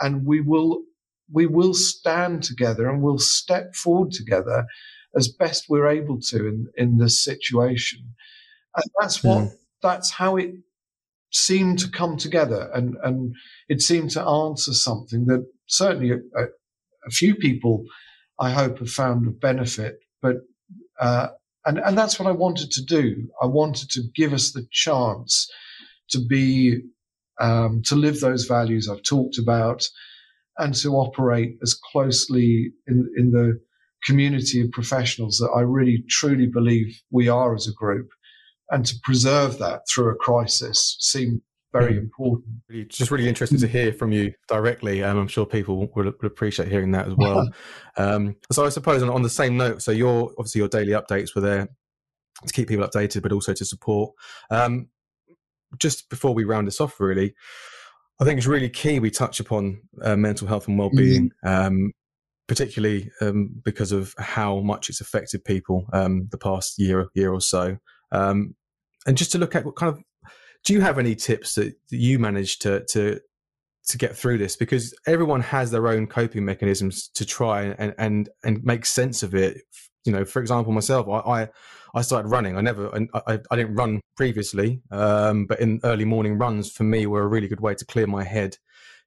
And 0.00 0.26
we 0.26 0.40
will, 0.40 0.82
we 1.30 1.46
will 1.46 1.74
stand 1.74 2.42
together 2.42 2.88
and 2.88 3.02
we'll 3.02 3.18
step 3.18 3.74
forward 3.74 4.12
together 4.12 4.66
as 5.16 5.28
best 5.28 5.66
we're 5.68 5.88
able 5.88 6.18
to 6.20 6.46
in, 6.46 6.66
in 6.76 6.98
this 6.98 7.22
situation. 7.22 8.14
And 8.74 8.84
that's 9.00 9.22
what, 9.22 9.44
mm. 9.44 9.52
that's 9.82 10.12
how 10.12 10.36
it 10.36 10.52
seemed 11.30 11.78
to 11.80 11.90
come 11.90 12.16
together. 12.16 12.70
And, 12.72 12.96
and 13.02 13.34
it 13.68 13.82
seemed 13.82 14.10
to 14.12 14.22
answer 14.22 14.72
something 14.72 15.26
that 15.26 15.46
certainly 15.66 16.10
a, 16.10 16.16
a, 16.16 16.44
a 17.06 17.10
few 17.10 17.34
people 17.34 17.84
I 18.38 18.50
hope 18.50 18.78
have 18.78 18.90
found 18.90 19.26
of 19.26 19.40
benefit 19.40 19.98
but 20.24 20.36
uh, 20.98 21.28
and 21.66 21.78
and 21.78 21.98
that's 21.98 22.18
what 22.18 22.28
I 22.28 22.32
wanted 22.32 22.70
to 22.72 22.82
do. 22.82 23.28
I 23.42 23.46
wanted 23.46 23.90
to 23.90 24.02
give 24.14 24.32
us 24.32 24.52
the 24.52 24.66
chance 24.72 25.48
to 26.10 26.18
be 26.18 26.80
um, 27.40 27.82
to 27.84 27.94
live 27.94 28.20
those 28.20 28.46
values 28.46 28.88
I've 28.88 29.02
talked 29.02 29.38
about, 29.38 29.86
and 30.56 30.74
to 30.76 30.94
operate 30.94 31.58
as 31.62 31.78
closely 31.92 32.72
in 32.86 33.12
in 33.18 33.30
the 33.32 33.60
community 34.06 34.62
of 34.62 34.70
professionals 34.70 35.38
that 35.38 35.52
I 35.54 35.60
really 35.60 36.04
truly 36.08 36.46
believe 36.46 37.02
we 37.10 37.28
are 37.28 37.54
as 37.54 37.68
a 37.68 37.72
group, 37.72 38.08
and 38.70 38.86
to 38.86 38.94
preserve 39.04 39.58
that 39.58 39.82
through 39.88 40.10
a 40.10 40.16
crisis 40.16 40.96
seemed 41.00 41.42
very 41.74 41.98
important. 41.98 42.46
Really, 42.68 42.84
just 42.84 43.10
really 43.10 43.28
interested 43.28 43.58
to 43.58 43.66
hear 43.66 43.92
from 43.92 44.12
you 44.12 44.32
directly, 44.48 45.02
and 45.02 45.18
I'm 45.18 45.28
sure 45.28 45.44
people 45.44 45.90
would, 45.94 46.06
would 46.06 46.24
appreciate 46.24 46.68
hearing 46.68 46.92
that 46.92 47.08
as 47.08 47.14
well. 47.16 47.48
um, 47.96 48.36
so 48.50 48.64
I 48.64 48.68
suppose 48.68 49.02
on, 49.02 49.10
on, 49.10 49.22
the 49.22 49.30
same 49.30 49.56
note, 49.56 49.82
so 49.82 49.90
your 49.90 50.30
obviously 50.38 50.60
your 50.60 50.68
daily 50.68 50.92
updates 50.92 51.34
were 51.34 51.40
there 51.40 51.68
to 52.46 52.52
keep 52.52 52.68
people 52.68 52.86
updated, 52.86 53.22
but 53.22 53.32
also 53.32 53.52
to 53.52 53.64
support. 53.64 54.12
Um, 54.50 54.88
just 55.78 56.08
before 56.08 56.32
we 56.32 56.44
round 56.44 56.68
this 56.68 56.80
off, 56.80 57.00
really, 57.00 57.34
I 58.20 58.24
think 58.24 58.38
it's 58.38 58.46
really 58.46 58.70
key 58.70 59.00
we 59.00 59.10
touch 59.10 59.40
upon 59.40 59.82
uh, 60.02 60.16
mental 60.16 60.46
health 60.46 60.68
and 60.68 60.78
well-being. 60.78 61.30
Mm-hmm. 61.44 61.66
Um, 61.66 61.92
particularly 62.46 63.10
um, 63.22 63.48
because 63.64 63.90
of 63.90 64.14
how 64.18 64.60
much 64.60 64.90
it's 64.90 65.00
affected 65.00 65.42
people 65.46 65.86
um, 65.94 66.28
the 66.30 66.36
past 66.36 66.78
year 66.78 67.08
year 67.14 67.32
or 67.32 67.40
so, 67.40 67.78
um, 68.12 68.54
and 69.06 69.16
just 69.16 69.32
to 69.32 69.38
look 69.38 69.54
at 69.54 69.64
what 69.64 69.76
kind 69.76 69.90
of 69.90 70.02
do 70.64 70.72
you 70.72 70.80
have 70.80 70.98
any 70.98 71.14
tips 71.14 71.54
that 71.56 71.74
you 71.90 72.18
managed 72.18 72.62
to 72.62 72.84
to 72.90 73.20
to 73.88 73.98
get 73.98 74.16
through 74.16 74.38
this? 74.38 74.56
Because 74.56 74.94
everyone 75.06 75.42
has 75.42 75.70
their 75.70 75.88
own 75.88 76.06
coping 76.06 76.44
mechanisms 76.44 77.08
to 77.14 77.24
try 77.24 77.74
and 77.78 77.94
and 77.98 78.28
and 78.42 78.64
make 78.64 78.86
sense 78.86 79.22
of 79.22 79.34
it 79.34 79.62
you 80.04 80.12
know, 80.12 80.24
for 80.24 80.40
example, 80.40 80.72
myself, 80.72 81.08
I, 81.08 81.42
I, 81.42 81.48
I 81.94 82.02
started 82.02 82.28
running. 82.28 82.56
I 82.56 82.60
never, 82.60 82.94
I, 83.26 83.38
I 83.50 83.56
didn't 83.56 83.74
run 83.74 84.00
previously, 84.16 84.80
um, 84.90 85.46
but 85.46 85.60
in 85.60 85.80
early 85.82 86.04
morning 86.04 86.38
runs 86.38 86.70
for 86.70 86.84
me 86.84 87.06
were 87.06 87.22
a 87.22 87.26
really 87.26 87.48
good 87.48 87.60
way 87.60 87.74
to 87.74 87.84
clear 87.84 88.06
my 88.06 88.24
head, 88.24 88.58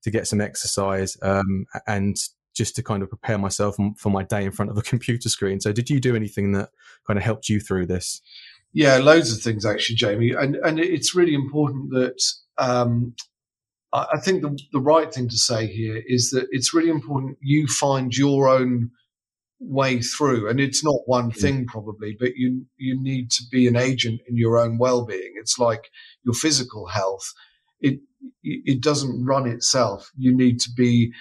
to 0.04 0.12
get 0.12 0.28
some 0.28 0.42
exercise, 0.42 1.18
um, 1.22 1.66
and 1.86 2.18
just 2.56 2.76
to 2.76 2.84
kind 2.84 3.04
of 3.04 3.10
prepare 3.10 3.38
myself 3.38 3.78
for 3.98 4.10
my 4.10 4.24
day 4.24 4.44
in 4.44 4.52
front 4.52 4.72
of 4.72 4.78
a 4.78 4.82
computer 4.94 5.30
screen. 5.30 5.60
So, 5.60 5.72
did 5.72 5.90
you 5.90 6.00
do 6.00 6.16
anything 6.16 6.54
that 6.54 6.70
kind 7.06 7.18
of 7.18 7.24
helped 7.24 7.50
you 7.50 7.60
through 7.60 7.86
this? 7.86 8.22
Yeah, 8.78 8.98
loads 8.98 9.32
of 9.32 9.42
things 9.42 9.66
actually, 9.66 9.96
Jamie, 9.96 10.34
and 10.38 10.56
and 10.58 10.80
it's 10.80 11.16
really 11.16 11.34
important 11.34 11.90
that 11.94 12.22
um, 12.60 13.16
I 13.92 14.20
think 14.20 14.44
the, 14.44 14.56
the 14.72 14.80
right 14.80 15.12
thing 15.12 15.30
to 15.30 15.36
say 15.38 15.66
here 15.66 16.04
is 16.06 16.30
that 16.30 16.46
it's 16.52 16.76
really 16.76 16.92
important 16.92 17.40
you 17.42 17.66
find 17.66 18.16
your 18.16 18.48
own 18.48 18.92
way 19.60 20.00
through. 20.00 20.48
And 20.48 20.60
it's 20.60 20.84
not 20.84 21.08
one 21.08 21.32
mm. 21.32 21.40
thing 21.42 21.66
probably 21.66 22.16
but 22.20 22.36
you 22.36 22.68
you 22.78 23.02
need 23.02 23.32
to 23.32 23.44
be 23.52 23.68
an 23.68 23.76
agent 23.76 24.22
in 24.30 24.38
your 24.38 24.60
own 24.60 24.78
well-being. 24.78 25.34
It's 25.38 25.58
like 25.58 25.90
your 26.24 26.36
physical 26.36 26.86
health. 26.86 27.34
It 27.80 28.02
it 28.44 28.80
doesn't 28.82 29.26
run 29.26 29.48
itself. 29.48 30.12
You 30.16 30.38
need 30.38 30.60
to 30.60 30.70
be 30.78 31.14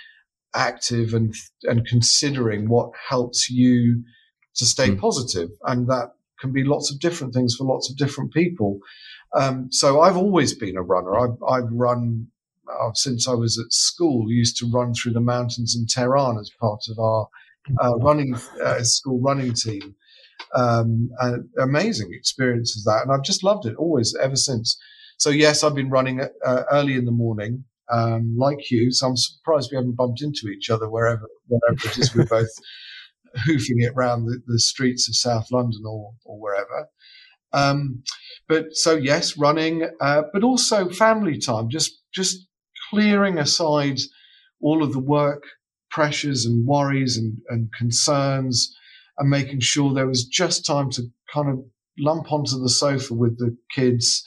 active 0.55 1.15
and 1.15 1.35
and 1.63 1.87
considering 1.87 2.69
what 2.69 2.91
helps 3.09 3.49
you 3.49 4.05
to 4.57 4.67
stay 4.67 4.91
mm. 4.91 5.01
positive. 5.01 5.49
And 5.65 5.89
that 5.89 6.11
can 6.41 6.53
be 6.53 6.65
lots 6.65 6.91
of 6.91 7.01
different 7.01 7.33
things 7.35 7.55
for 7.57 7.65
lots 7.65 7.91
of 7.91 7.97
different 7.97 8.33
people 8.33 8.81
um, 9.35 9.71
so 9.71 10.01
I've 10.01 10.17
always 10.17 10.55
been 10.55 10.77
a 10.77 10.83
runner. 10.83 11.19
I've, 11.19 11.43
I've 11.49 11.71
run 11.71 12.27
uh, 12.69 12.91
since 12.95 13.29
I 13.29 13.35
was 13.35 13.59
at 13.59 13.73
school. 13.73 14.27
We 14.27 14.35
used 14.35 14.57
to 14.59 14.71
run 14.71 14.95
through 14.95 15.13
the 15.13 15.21
mountains 15.21 15.77
in 15.77 15.87
Tehran 15.87 16.39
as 16.39 16.51
part 16.61 16.85
of 16.89 16.99
our 16.99 17.29
uh, 17.83 17.97
running 17.97 18.37
uh, 18.65 18.83
school 18.83 19.21
running 19.21 19.53
team. 19.53 19.95
Um, 20.55 21.11
amazing 21.61 22.13
experiences 22.13 22.85
that, 22.85 23.03
and 23.03 23.13
I've 23.13 23.25
just 23.25 23.45
loved 23.45 23.67
it 23.67 23.77
always 23.77 24.17
ever 24.23 24.37
since. 24.37 24.79
So 25.19 25.31
yes, 25.31 25.65
I've 25.65 25.75
been 25.75 25.91
running 25.91 26.21
uh, 26.21 26.63
early 26.71 26.95
in 26.95 27.05
the 27.05 27.11
morning, 27.11 27.65
um, 27.91 28.37
like 28.39 28.71
you. 28.71 28.93
So 28.93 29.09
I'm 29.09 29.17
surprised 29.17 29.71
we 29.71 29.77
haven't 29.77 29.97
bumped 29.97 30.23
into 30.23 30.49
each 30.49 30.71
other 30.71 30.89
wherever, 30.89 31.27
wherever 31.49 31.79
it 31.85 31.99
is. 31.99 32.15
We're 32.15 32.27
both 32.27 32.51
hoofing 33.45 33.81
it 33.81 33.93
around 33.97 34.27
the, 34.27 34.41
the, 34.47 34.59
streets 34.59 35.09
of 35.09 35.17
South 35.17 35.51
London 35.51 35.83
or, 35.87 36.13
or 36.25 36.41
wherever. 36.41 36.89
Um, 37.53 38.03
but 38.49 38.75
so 38.75 38.97
yes, 38.97 39.37
running, 39.37 39.89
uh, 40.01 40.23
but 40.33 40.43
also 40.43 40.89
family 40.91 41.39
time. 41.39 41.69
Just 41.69 42.01
just 42.13 42.47
clearing 42.91 43.39
aside 43.39 43.99
all 44.61 44.83
of 44.83 44.93
the 44.93 45.01
work 45.01 45.45
pressures 45.91 46.45
and 46.45 46.67
worries 46.67 47.17
and, 47.17 47.39
and 47.49 47.73
concerns, 47.73 48.75
and 49.19 49.31
making 49.31 49.61
sure 49.61 49.95
there 49.95 50.07
was 50.07 50.25
just 50.25 50.67
time 50.67 50.91
to 50.91 51.03
kind 51.33 51.49
of 51.49 51.65
lump 51.99 52.33
onto 52.33 52.61
the 52.61 52.69
sofa 52.69 53.15
with 53.15 53.39
the 53.39 53.57
kids 53.75 54.25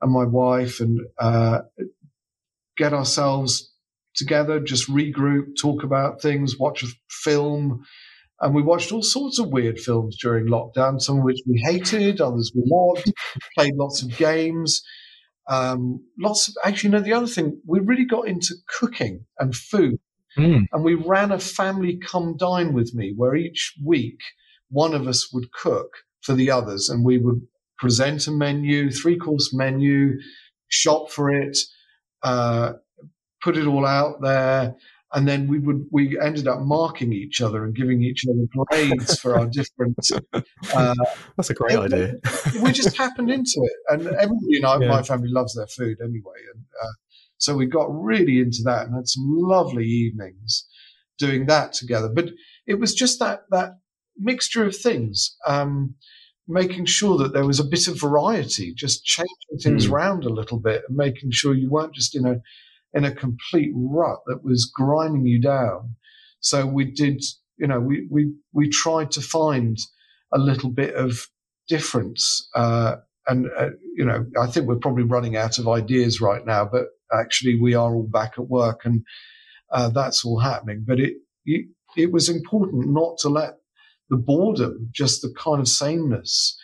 and 0.00 0.12
my 0.12 0.24
wife 0.24 0.80
and 0.80 1.00
uh, 1.18 1.60
get 2.76 2.92
ourselves 2.92 3.70
together, 4.14 4.60
just 4.60 4.88
regroup, 4.88 5.56
talk 5.60 5.82
about 5.82 6.22
things, 6.22 6.58
watch 6.58 6.82
a 6.82 6.86
film, 7.08 7.84
and 8.40 8.54
we 8.54 8.62
watched 8.62 8.90
all 8.90 9.02
sorts 9.02 9.38
of 9.38 9.48
weird 9.48 9.78
films 9.78 10.16
during 10.16 10.46
lockdown, 10.46 11.00
some 11.00 11.18
of 11.18 11.24
which 11.24 11.40
we 11.46 11.60
hated, 11.60 12.20
others 12.20 12.52
we 12.54 12.62
loved, 12.64 13.12
played 13.54 13.74
lots 13.74 14.02
of 14.02 14.16
games. 14.16 14.82
Um, 15.48 16.02
lots 16.18 16.48
of, 16.48 16.54
actually, 16.64 16.88
you 16.88 16.92
know, 16.92 17.00
the 17.00 17.12
other 17.12 17.26
thing, 17.26 17.60
we 17.66 17.80
really 17.80 18.06
got 18.06 18.28
into 18.28 18.54
cooking 18.78 19.26
and 19.38 19.54
food. 19.54 19.98
Mm. 20.38 20.62
And 20.72 20.84
we 20.84 20.94
ran 20.94 21.32
a 21.32 21.38
family 21.38 21.98
come 21.98 22.36
dine 22.36 22.72
with 22.72 22.94
me 22.94 23.12
where 23.14 23.34
each 23.34 23.74
week 23.84 24.20
one 24.70 24.94
of 24.94 25.06
us 25.06 25.32
would 25.32 25.52
cook 25.52 25.90
for 26.22 26.34
the 26.34 26.50
others 26.50 26.88
and 26.88 27.04
we 27.04 27.18
would 27.18 27.42
present 27.78 28.26
a 28.26 28.30
menu, 28.30 28.90
three 28.90 29.18
course 29.18 29.52
menu, 29.52 30.12
shop 30.68 31.10
for 31.10 31.30
it, 31.30 31.58
uh, 32.22 32.74
put 33.42 33.56
it 33.56 33.66
all 33.66 33.84
out 33.84 34.20
there 34.22 34.76
and 35.12 35.26
then 35.26 35.48
we 35.48 35.58
would 35.58 35.86
we 35.90 36.18
ended 36.20 36.46
up 36.46 36.60
marking 36.60 37.12
each 37.12 37.40
other 37.40 37.64
and 37.64 37.74
giving 37.74 38.02
each 38.02 38.24
other 38.28 38.46
grades 38.68 39.18
for 39.18 39.38
our 39.38 39.46
different. 39.46 39.98
Uh, 40.74 40.94
That's 41.36 41.50
a 41.50 41.54
great 41.54 41.76
idea. 41.76 42.14
we 42.62 42.70
just 42.70 42.96
happened 42.96 43.30
into 43.30 43.60
it, 43.62 43.72
and 43.88 44.06
everybody 44.06 44.58
in 44.58 44.64
our, 44.64 44.80
yeah. 44.80 44.88
my 44.88 45.02
family 45.02 45.28
loves 45.28 45.54
their 45.54 45.66
food 45.66 45.98
anyway, 46.02 46.38
and 46.54 46.64
uh, 46.82 46.92
so 47.38 47.54
we 47.54 47.66
got 47.66 47.88
really 47.90 48.38
into 48.38 48.62
that 48.64 48.86
and 48.86 48.94
had 48.94 49.08
some 49.08 49.24
lovely 49.26 49.86
evenings 49.86 50.68
doing 51.18 51.46
that 51.46 51.72
together. 51.72 52.08
But 52.14 52.30
it 52.66 52.74
was 52.74 52.94
just 52.94 53.18
that 53.18 53.44
that 53.50 53.78
mixture 54.16 54.64
of 54.64 54.76
things. 54.76 55.36
Um, 55.46 55.94
making 56.46 56.84
sure 56.84 57.16
that 57.16 57.32
there 57.32 57.46
was 57.46 57.60
a 57.60 57.64
bit 57.64 57.86
of 57.86 58.00
variety, 58.00 58.74
just 58.74 59.04
changing 59.04 59.58
things 59.62 59.86
mm. 59.86 59.92
around 59.92 60.24
a 60.24 60.28
little 60.28 60.58
bit 60.58 60.82
and 60.88 60.96
making 60.96 61.30
sure 61.30 61.54
you 61.54 61.70
weren't 61.70 61.94
just 61.94 62.16
in 62.16 62.26
a 62.26 62.40
in 62.94 63.04
a 63.04 63.14
complete 63.14 63.70
rut 63.74 64.18
that 64.26 64.44
was 64.44 64.70
grinding 64.74 65.26
you 65.26 65.40
down. 65.40 65.96
So 66.40 66.66
we 66.66 66.84
did, 66.90 67.22
you 67.58 67.66
know, 67.66 67.80
we 67.80 68.06
we 68.10 68.32
we 68.52 68.68
tried 68.68 69.10
to 69.12 69.20
find 69.20 69.78
a 70.32 70.38
little 70.38 70.70
bit 70.70 70.94
of 70.94 71.28
difference. 71.68 72.48
Uh, 72.54 72.96
and 73.26 73.46
uh, 73.58 73.70
you 73.94 74.04
know, 74.04 74.26
I 74.40 74.46
think 74.46 74.66
we're 74.66 74.76
probably 74.76 75.04
running 75.04 75.36
out 75.36 75.58
of 75.58 75.68
ideas 75.68 76.20
right 76.20 76.44
now, 76.44 76.64
but 76.64 76.86
actually 77.12 77.60
we 77.60 77.74
are 77.74 77.94
all 77.94 78.08
back 78.10 78.34
at 78.38 78.48
work 78.48 78.84
and 78.84 79.02
uh, 79.70 79.88
that's 79.88 80.24
all 80.24 80.40
happening. 80.40 80.84
But 80.86 81.00
it, 81.00 81.14
it 81.44 81.66
it 81.96 82.12
was 82.12 82.28
important 82.28 82.88
not 82.88 83.18
to 83.18 83.28
let 83.28 83.54
the 84.08 84.16
boredom, 84.16 84.88
just 84.92 85.22
the 85.22 85.32
kind 85.38 85.60
of 85.60 85.68
sameness, 85.68 86.58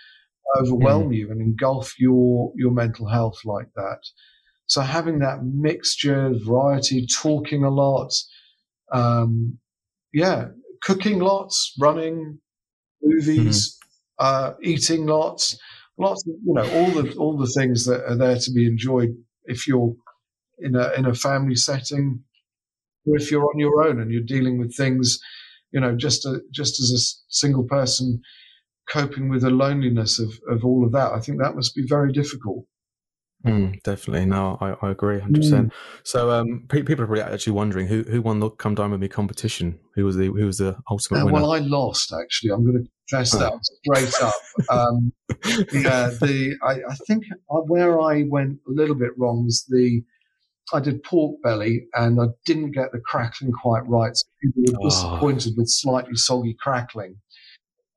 overwhelm 0.59 1.11
mm. 1.11 1.17
you 1.17 1.31
and 1.31 1.41
engulf 1.41 1.99
your 1.99 2.53
your 2.57 2.73
mental 2.73 3.09
health 3.09 3.39
like 3.45 3.69
that. 3.77 4.01
So 4.67 4.81
having 4.81 5.21
that 5.21 5.45
mixture, 5.45 6.33
variety, 6.35 7.07
talking 7.07 7.65
a 7.65 7.71
lot, 7.71 8.13
um, 8.93 9.59
yeah, 10.13 10.49
cooking 10.83 11.21
lots, 11.21 11.75
running, 11.79 12.41
movies, 13.03 13.79
mm-hmm. 14.21 14.51
uh, 14.51 14.55
eating 14.63 15.07
lots, 15.07 15.59
lots 15.99 16.27
of, 16.27 16.35
you 16.45 16.55
know, 16.55 16.69
all 16.73 16.91
the, 16.91 17.15
all 17.17 17.37
the 17.37 17.53
things 17.59 17.85
that 17.87 18.05
are 18.05 18.17
there 18.17 18.39
to 18.39 18.53
be 18.53 18.67
enjoyed 18.67 19.11
if 19.45 19.69
you're 19.69 19.95
in 20.59 20.75
a, 20.75 20.93
in 20.95 21.07
a 21.07 21.15
family 21.15 21.55
setting 21.55 22.21
or 23.07 23.17
if 23.17 23.31
you're 23.31 23.45
on 23.45 23.59
your 23.59 23.87
own 23.87 24.01
and 24.01 24.11
you're 24.11 24.23
dealing 24.23 24.59
with 24.59 24.77
things, 24.77 25.19
you 25.71 25.81
know, 25.81 25.95
just, 25.97 26.27
a, 26.27 26.41
just 26.51 26.81
as 26.81 26.91
a 26.91 27.03
single 27.33 27.65
person 27.65 28.21
coping 28.89 29.29
with 29.29 29.43
the 29.43 29.51
loneliness 29.51 30.19
of, 30.19 30.33
of 30.49 30.65
all 30.65 30.85
of 30.85 30.93
that. 30.93 31.13
I 31.13 31.21
think 31.21 31.39
that 31.39 31.55
must 31.55 31.75
be 31.75 31.85
very 31.87 32.13
difficult. 32.13 32.65
Mm, 33.47 33.83
definitely. 33.83 34.27
No, 34.27 34.59
I, 34.61 34.75
I 34.87 34.91
agree 34.91 35.19
100%. 35.19 35.29
Mm. 35.31 35.73
So 36.03 36.31
um, 36.31 36.65
pe- 36.69 36.83
people 36.83 37.05
are 37.05 37.07
probably 37.07 37.23
actually 37.23 37.53
wondering 37.53 37.87
who, 37.87 38.03
who 38.03 38.21
won 38.23 38.41
the 38.41 38.51
Come 38.51 38.75
Dine 38.75 38.91
With 38.91 39.01
Me 39.01 39.09
competition? 39.09 39.79
Who 39.95 40.05
was 40.05 40.17
the 40.17 40.27
who 40.27 40.47
was 40.47 40.59
the 40.59 40.77
ultimate 40.91 41.23
uh, 41.23 41.27
winner? 41.27 41.35
Well, 41.35 41.53
I 41.53 41.59
lost, 41.59 42.13
actually. 42.13 42.51
I'm 42.51 42.65
going 42.65 42.85
to 42.85 42.91
confess 43.09 43.35
oh. 43.35 43.39
that 43.39 43.53
straight 43.85 44.23
up. 44.23 44.35
Um, 44.69 45.13
yeah, 45.73 46.11
the, 46.21 46.57
I, 46.63 46.73
I 46.91 46.95
think 47.07 47.25
where 47.49 48.01
I 48.01 48.25
went 48.25 48.59
a 48.69 48.73
little 48.73 48.97
bit 48.97 49.13
wrong 49.17 49.45
was 49.45 49.65
the, 49.69 50.03
I 50.73 50.81
did 50.81 51.03
pork 51.05 51.41
belly 51.43 51.87
and 51.95 52.21
I 52.21 52.27
didn't 52.45 52.73
get 52.73 52.93
the 52.93 53.01
crackling 53.01 53.53
quite 53.53 53.87
right. 53.87 54.17
So 54.17 54.25
people 54.43 54.63
were 54.73 54.79
oh. 54.81 54.91
disappointed 54.91 55.55
with 55.57 55.69
slightly 55.69 56.17
soggy 56.17 56.57
crackling. 56.61 57.17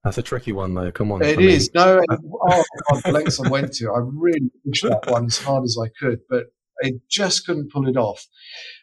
That's 0.10 0.18
a 0.18 0.24
tricky 0.24 0.54
one, 0.54 0.74
though. 0.74 0.92
Come 0.92 1.12
on. 1.12 1.22
It 1.22 1.40
is. 1.40 1.70
Me. 1.72 1.82
No, 1.82 2.02
oh, 2.10 2.64
God, 2.92 3.04
the 3.06 3.12
lengths 3.12 3.40
I 3.40 3.48
went 3.52 3.74
to, 3.74 3.92
I 3.92 4.00
really 4.00 4.50
pushed 4.66 4.84
that 4.84 5.06
one 5.06 5.26
as 5.26 5.38
hard 5.38 5.64
as 5.64 5.78
I 5.80 5.88
could, 6.00 6.22
but 6.28 6.48
I 6.84 6.94
just 7.12 7.46
couldn't 7.46 7.72
pull 7.72 7.88
it 7.88 7.96
off. 7.96 8.26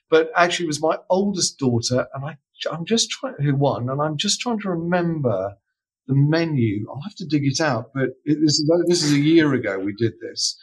But 0.09 0.31
actually, 0.37 0.67
it 0.67 0.69
was 0.69 0.81
my 0.81 0.99
oldest 1.11 1.59
daughter, 1.59 2.07
and 2.15 2.25
I, 2.25 2.37
I'm 2.71 2.85
just 2.85 3.11
trying, 3.11 3.35
who 3.41 3.57
won, 3.57 3.89
and 3.91 4.01
I'm 4.01 4.17
just 4.17 4.41
trying 4.41 4.61
to 4.61 4.71
remember 4.71 5.57
the 6.07 6.15
menu. 6.15 6.87
I'll 6.89 7.03
have 7.03 7.17
to 7.17 7.27
dig 7.27 7.45
it 7.45 7.61
out, 7.61 7.91
but 7.93 8.11
it, 8.25 8.39
this, 8.41 8.61
is, 8.61 8.71
this 8.87 9.03
is 9.03 9.13
a 9.13 9.19
year 9.19 9.53
ago 9.53 9.81
we 9.81 9.95
did 9.99 10.13
this. 10.23 10.57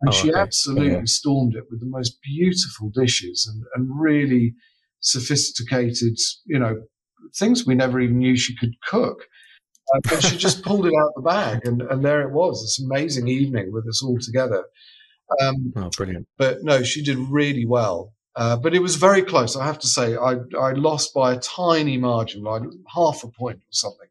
And 0.00 0.08
oh, 0.08 0.12
she 0.12 0.30
okay. 0.32 0.40
absolutely 0.40 0.94
yeah. 0.94 1.02
stormed 1.04 1.54
it 1.54 1.66
with 1.70 1.78
the 1.78 1.86
most 1.86 2.18
beautiful 2.24 2.90
dishes 2.92 3.48
and, 3.48 3.62
and 3.76 4.00
really 4.00 4.54
sophisticated, 4.98 6.18
you 6.44 6.58
know, 6.58 6.74
things 7.36 7.64
we 7.64 7.76
never 7.76 8.00
even 8.00 8.18
knew 8.18 8.36
she 8.36 8.56
could 8.56 8.74
cook. 8.84 9.26
Uh, 9.94 10.00
but 10.04 10.22
she 10.22 10.36
just 10.36 10.62
pulled 10.62 10.86
it 10.86 10.92
out 11.00 11.12
of 11.16 11.22
the 11.22 11.28
bag, 11.28 11.66
and, 11.66 11.82
and 11.82 12.04
there 12.04 12.22
it 12.22 12.32
was. 12.32 12.62
This 12.62 12.84
amazing 12.84 13.28
evening 13.28 13.72
with 13.72 13.86
us 13.88 14.02
all 14.02 14.18
together. 14.18 14.64
Um, 15.40 15.72
oh, 15.76 15.90
brilliant! 15.96 16.26
But 16.36 16.62
no, 16.62 16.82
she 16.82 17.02
did 17.02 17.18
really 17.18 17.66
well. 17.66 18.12
Uh, 18.36 18.56
but 18.56 18.74
it 18.74 18.80
was 18.80 18.96
very 18.96 19.22
close. 19.22 19.56
I 19.56 19.66
have 19.66 19.80
to 19.80 19.88
say, 19.88 20.14
I, 20.14 20.36
I 20.56 20.72
lost 20.72 21.12
by 21.12 21.32
a 21.32 21.40
tiny 21.40 21.96
margin, 21.96 22.44
like 22.44 22.62
half 22.94 23.24
a 23.24 23.28
point 23.28 23.58
or 23.58 23.72
something. 23.72 24.06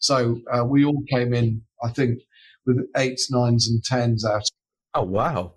So 0.00 0.40
uh, 0.52 0.64
we 0.64 0.84
all 0.84 1.00
came 1.08 1.32
in, 1.32 1.62
I 1.82 1.90
think, 1.90 2.18
with 2.66 2.78
eights, 2.96 3.30
nines, 3.30 3.68
and 3.68 3.82
tens 3.84 4.24
out. 4.24 4.42
Oh 4.94 5.04
wow! 5.04 5.54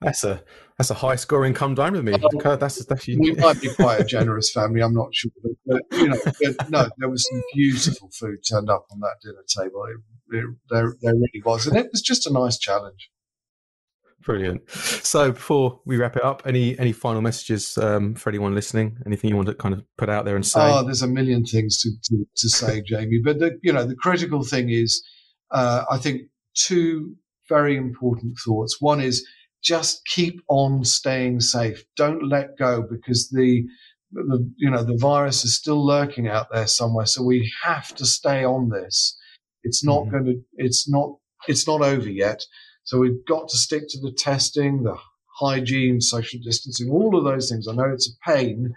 That's 0.00 0.24
a 0.24 0.42
that's 0.78 0.90
a 0.90 0.94
high 0.94 1.16
scoring 1.16 1.54
come 1.54 1.74
dine 1.74 1.92
with 1.92 2.04
me. 2.04 2.14
Oh, 2.44 2.56
that's, 2.56 2.84
that's 2.84 3.06
we 3.06 3.34
might 3.34 3.60
be 3.60 3.72
quite 3.74 4.00
a 4.00 4.04
generous 4.16 4.50
family. 4.50 4.80
I'm 4.80 4.92
not 4.92 5.14
sure, 5.14 5.30
but, 5.42 5.52
but 5.88 5.98
you 5.98 6.08
know, 6.08 6.18
but 6.24 6.70
no, 6.70 6.88
there 6.98 7.08
was 7.08 7.26
some 7.30 7.42
beautiful 7.54 8.10
food 8.12 8.38
turned 8.48 8.68
up 8.68 8.86
on 8.90 9.00
that 9.00 9.16
dinner 9.22 9.44
table. 9.56 9.84
It, 9.84 10.36
it, 10.36 10.44
there, 10.70 10.94
there 11.00 11.14
really 11.14 11.42
was, 11.44 11.66
and 11.66 11.76
it 11.76 11.88
was 11.92 12.02
just 12.02 12.26
a 12.26 12.32
nice 12.32 12.58
challenge. 12.58 13.10
Brilliant. 14.24 14.68
So 14.70 15.32
before 15.32 15.80
we 15.84 15.98
wrap 15.98 16.16
it 16.16 16.24
up, 16.24 16.42
any 16.46 16.78
any 16.78 16.92
final 16.92 17.20
messages 17.20 17.76
um, 17.76 18.14
for 18.14 18.30
anyone 18.30 18.54
listening? 18.54 18.96
Anything 19.06 19.30
you 19.30 19.36
want 19.36 19.48
to 19.48 19.54
kind 19.54 19.74
of 19.74 19.84
put 19.98 20.08
out 20.08 20.24
there 20.24 20.34
and 20.34 20.46
say? 20.46 20.60
Oh, 20.60 20.82
there's 20.82 21.02
a 21.02 21.06
million 21.06 21.44
things 21.44 21.78
to, 21.82 21.90
to, 22.04 22.24
to 22.36 22.48
say, 22.48 22.82
Jamie. 22.82 23.20
But 23.22 23.38
the 23.38 23.58
you 23.62 23.72
know 23.72 23.84
the 23.84 23.94
critical 23.94 24.42
thing 24.42 24.70
is, 24.70 25.06
uh, 25.50 25.84
I 25.90 25.98
think 25.98 26.22
two 26.54 27.16
very 27.50 27.76
important 27.76 28.36
thoughts. 28.44 28.78
One 28.80 29.00
is 29.00 29.26
just 29.64 30.04
keep 30.06 30.40
on 30.48 30.84
staying 30.84 31.40
safe. 31.40 31.84
Don't 31.96 32.28
let 32.28 32.58
go 32.58 32.82
because 32.82 33.30
the 33.30 33.64
the 34.12 34.48
you 34.56 34.70
know 34.70 34.84
the 34.84 34.96
virus 34.96 35.44
is 35.44 35.56
still 35.56 35.84
lurking 35.84 36.28
out 36.28 36.46
there 36.52 36.66
somewhere. 36.66 37.06
So 37.06 37.22
we 37.24 37.52
have 37.64 37.94
to 37.96 38.06
stay 38.06 38.44
on 38.44 38.68
this. 38.68 39.18
It's 39.64 39.84
not 39.84 40.02
mm-hmm. 40.02 40.10
going 40.10 40.24
to. 40.26 40.44
It's 40.56 40.88
not. 40.88 41.16
It's 41.48 41.66
not 41.66 41.82
over 41.82 42.08
yet. 42.08 42.42
So 42.84 42.98
we've 42.98 43.24
got 43.26 43.48
to 43.48 43.56
stick 43.56 43.84
to 43.88 44.00
the 44.00 44.12
testing, 44.12 44.82
the 44.82 44.96
hygiene, 45.38 46.00
social 46.00 46.38
distancing, 46.42 46.90
all 46.90 47.16
of 47.16 47.24
those 47.24 47.50
things. 47.50 47.66
I 47.66 47.74
know 47.74 47.90
it's 47.90 48.08
a 48.08 48.30
pain, 48.30 48.74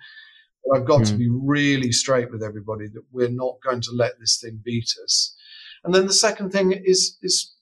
but 0.65 0.79
I've 0.79 0.87
got 0.87 1.01
mm. 1.01 1.07
to 1.07 1.15
be 1.15 1.29
really 1.29 1.91
straight 1.91 2.31
with 2.31 2.41
everybody 2.41 2.87
that 2.87 3.03
we're 3.11 3.29
not 3.29 3.57
going 3.63 3.81
to 3.81 3.91
let 3.91 4.13
this 4.19 4.39
thing 4.41 4.61
beat 4.63 4.89
us. 5.03 5.35
And 5.83 5.93
then 5.93 6.07
the 6.07 6.13
second 6.13 6.51
thing 6.51 6.71
is 6.71 7.17
is 7.21 7.53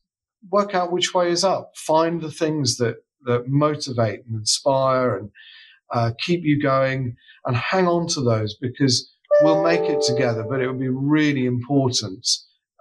work 0.49 0.75
out 0.75 0.91
which 0.91 1.13
way 1.13 1.31
is 1.31 1.43
up. 1.43 1.71
Find 1.75 2.21
the 2.21 2.31
things 2.31 2.77
that 2.77 2.97
that 3.25 3.47
motivate 3.47 4.25
and 4.25 4.35
inspire 4.35 5.17
and 5.17 5.29
uh, 5.93 6.11
keep 6.19 6.41
you 6.43 6.61
going, 6.61 7.15
and 7.45 7.55
hang 7.55 7.87
on 7.87 8.07
to 8.07 8.21
those 8.21 8.55
because 8.59 9.11
we'll 9.41 9.63
make 9.63 9.81
it 9.81 10.01
together. 10.01 10.45
But 10.49 10.61
it 10.61 10.67
will 10.67 10.79
be 10.79 10.89
really 10.89 11.45
important. 11.45 12.27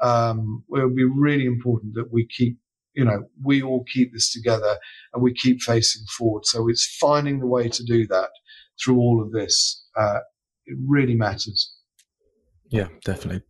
Um, 0.02 0.64
it 0.70 0.82
will 0.82 0.94
be 0.94 1.04
really 1.04 1.46
important 1.46 1.94
that 1.94 2.12
we 2.12 2.26
keep 2.26 2.58
you 2.94 3.04
know, 3.04 3.24
we 3.42 3.62
all 3.62 3.84
keep 3.92 4.12
this 4.12 4.32
together 4.32 4.78
and 5.12 5.22
we 5.22 5.34
keep 5.34 5.60
facing 5.60 6.04
forward. 6.16 6.46
So 6.46 6.68
it's 6.68 6.96
finding 7.00 7.40
the 7.40 7.46
way 7.46 7.68
to 7.68 7.84
do 7.84 8.06
that 8.06 8.30
through 8.82 8.98
all 8.98 9.22
of 9.22 9.32
this. 9.32 9.84
Uh, 9.96 10.20
it 10.66 10.78
really 10.86 11.14
matters. 11.14 11.73
Yeah, 12.74 12.88
definitely. 13.04 13.42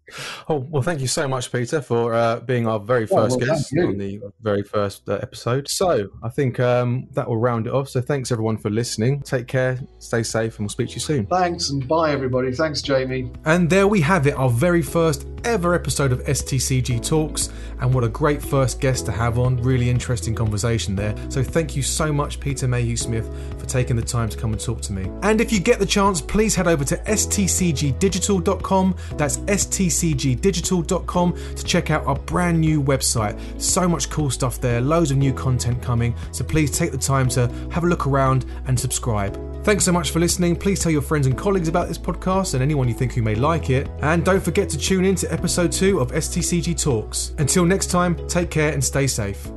Oh 0.50 0.58
well, 0.58 0.82
thank 0.82 1.00
you 1.00 1.06
so 1.06 1.26
much, 1.26 1.50
Peter, 1.50 1.80
for 1.80 2.12
uh, 2.12 2.40
being 2.40 2.66
our 2.66 2.78
very 2.78 3.06
first 3.06 3.38
well, 3.38 3.46
guest 3.46 3.72
on 3.78 3.96
the 3.96 4.20
very 4.42 4.62
first 4.62 5.08
uh, 5.08 5.18
episode. 5.22 5.66
So 5.66 6.10
I 6.22 6.28
think 6.28 6.60
um, 6.60 7.08
that 7.12 7.26
will 7.26 7.38
round 7.38 7.66
it 7.66 7.72
off. 7.72 7.88
So 7.88 8.02
thanks 8.02 8.30
everyone 8.30 8.58
for 8.58 8.68
listening. 8.68 9.22
Take 9.22 9.46
care, 9.46 9.80
stay 9.98 10.22
safe, 10.22 10.58
and 10.58 10.64
we'll 10.64 10.68
speak 10.68 10.88
to 10.88 10.94
you 10.96 11.00
soon. 11.00 11.26
Thanks 11.26 11.70
and 11.70 11.88
bye 11.88 12.12
everybody. 12.12 12.52
Thanks, 12.52 12.82
Jamie. 12.82 13.32
And 13.46 13.70
there 13.70 13.88
we 13.88 14.02
have 14.02 14.26
it, 14.26 14.34
our 14.34 14.50
very 14.50 14.82
first 14.82 15.26
ever 15.44 15.74
episode 15.74 16.12
of 16.12 16.20
STCG 16.24 17.06
Talks. 17.06 17.50
And 17.80 17.92
what 17.92 18.04
a 18.04 18.08
great 18.08 18.42
first 18.42 18.80
guest 18.80 19.06
to 19.06 19.12
have 19.12 19.38
on. 19.38 19.56
Really 19.58 19.90
interesting 19.90 20.34
conversation 20.34 20.96
there. 20.96 21.14
So 21.28 21.42
thank 21.42 21.76
you 21.76 21.82
so 21.82 22.12
much, 22.12 22.40
Peter 22.40 22.66
Mayhew 22.66 22.96
Smith, 22.96 23.28
for 23.58 23.66
taking 23.66 23.96
the 23.96 24.02
time 24.02 24.28
to 24.28 24.38
come 24.38 24.52
and 24.52 24.60
talk 24.60 24.80
to 24.82 24.92
me. 24.92 25.10
And 25.22 25.40
if 25.40 25.52
you 25.52 25.60
get 25.60 25.78
the 25.78 25.86
chance, 25.86 26.20
please 26.20 26.54
head 26.54 26.66
over 26.66 26.84
to 26.84 26.96
stcgdigital.com. 26.96 28.96
That's 29.16 29.38
stcgdigital.com 29.38 31.34
to 31.56 31.64
check 31.64 31.90
out 31.90 32.06
our 32.06 32.16
brand 32.16 32.60
new 32.60 32.82
website. 32.82 33.38
So 33.60 33.88
much 33.88 34.10
cool 34.10 34.30
stuff 34.30 34.60
there, 34.60 34.80
loads 34.80 35.10
of 35.10 35.16
new 35.16 35.32
content 35.32 35.82
coming. 35.82 36.14
So 36.32 36.44
please 36.44 36.70
take 36.70 36.92
the 36.92 36.98
time 36.98 37.28
to 37.30 37.48
have 37.70 37.84
a 37.84 37.86
look 37.86 38.06
around 38.06 38.46
and 38.66 38.78
subscribe. 38.78 39.38
Thanks 39.64 39.84
so 39.84 39.92
much 39.92 40.10
for 40.10 40.20
listening. 40.20 40.56
Please 40.56 40.80
tell 40.80 40.92
your 40.92 41.00
friends 41.00 41.26
and 41.26 41.38
colleagues 41.38 41.68
about 41.68 41.88
this 41.88 41.96
podcast 41.96 42.52
and 42.52 42.62
anyone 42.62 42.86
you 42.86 42.92
think 42.92 43.14
who 43.14 43.22
may 43.22 43.34
like 43.34 43.70
it. 43.70 43.88
And 44.02 44.22
don't 44.22 44.42
forget 44.42 44.68
to 44.70 44.78
tune 44.78 45.06
in 45.06 45.14
to 45.16 45.32
episode 45.32 45.72
2 45.72 46.00
of 46.00 46.12
STCG 46.12 46.78
Talks. 46.78 47.32
Until 47.38 47.64
next 47.64 47.86
time, 47.86 48.14
take 48.28 48.50
care 48.50 48.72
and 48.72 48.84
stay 48.84 49.06
safe. 49.06 49.48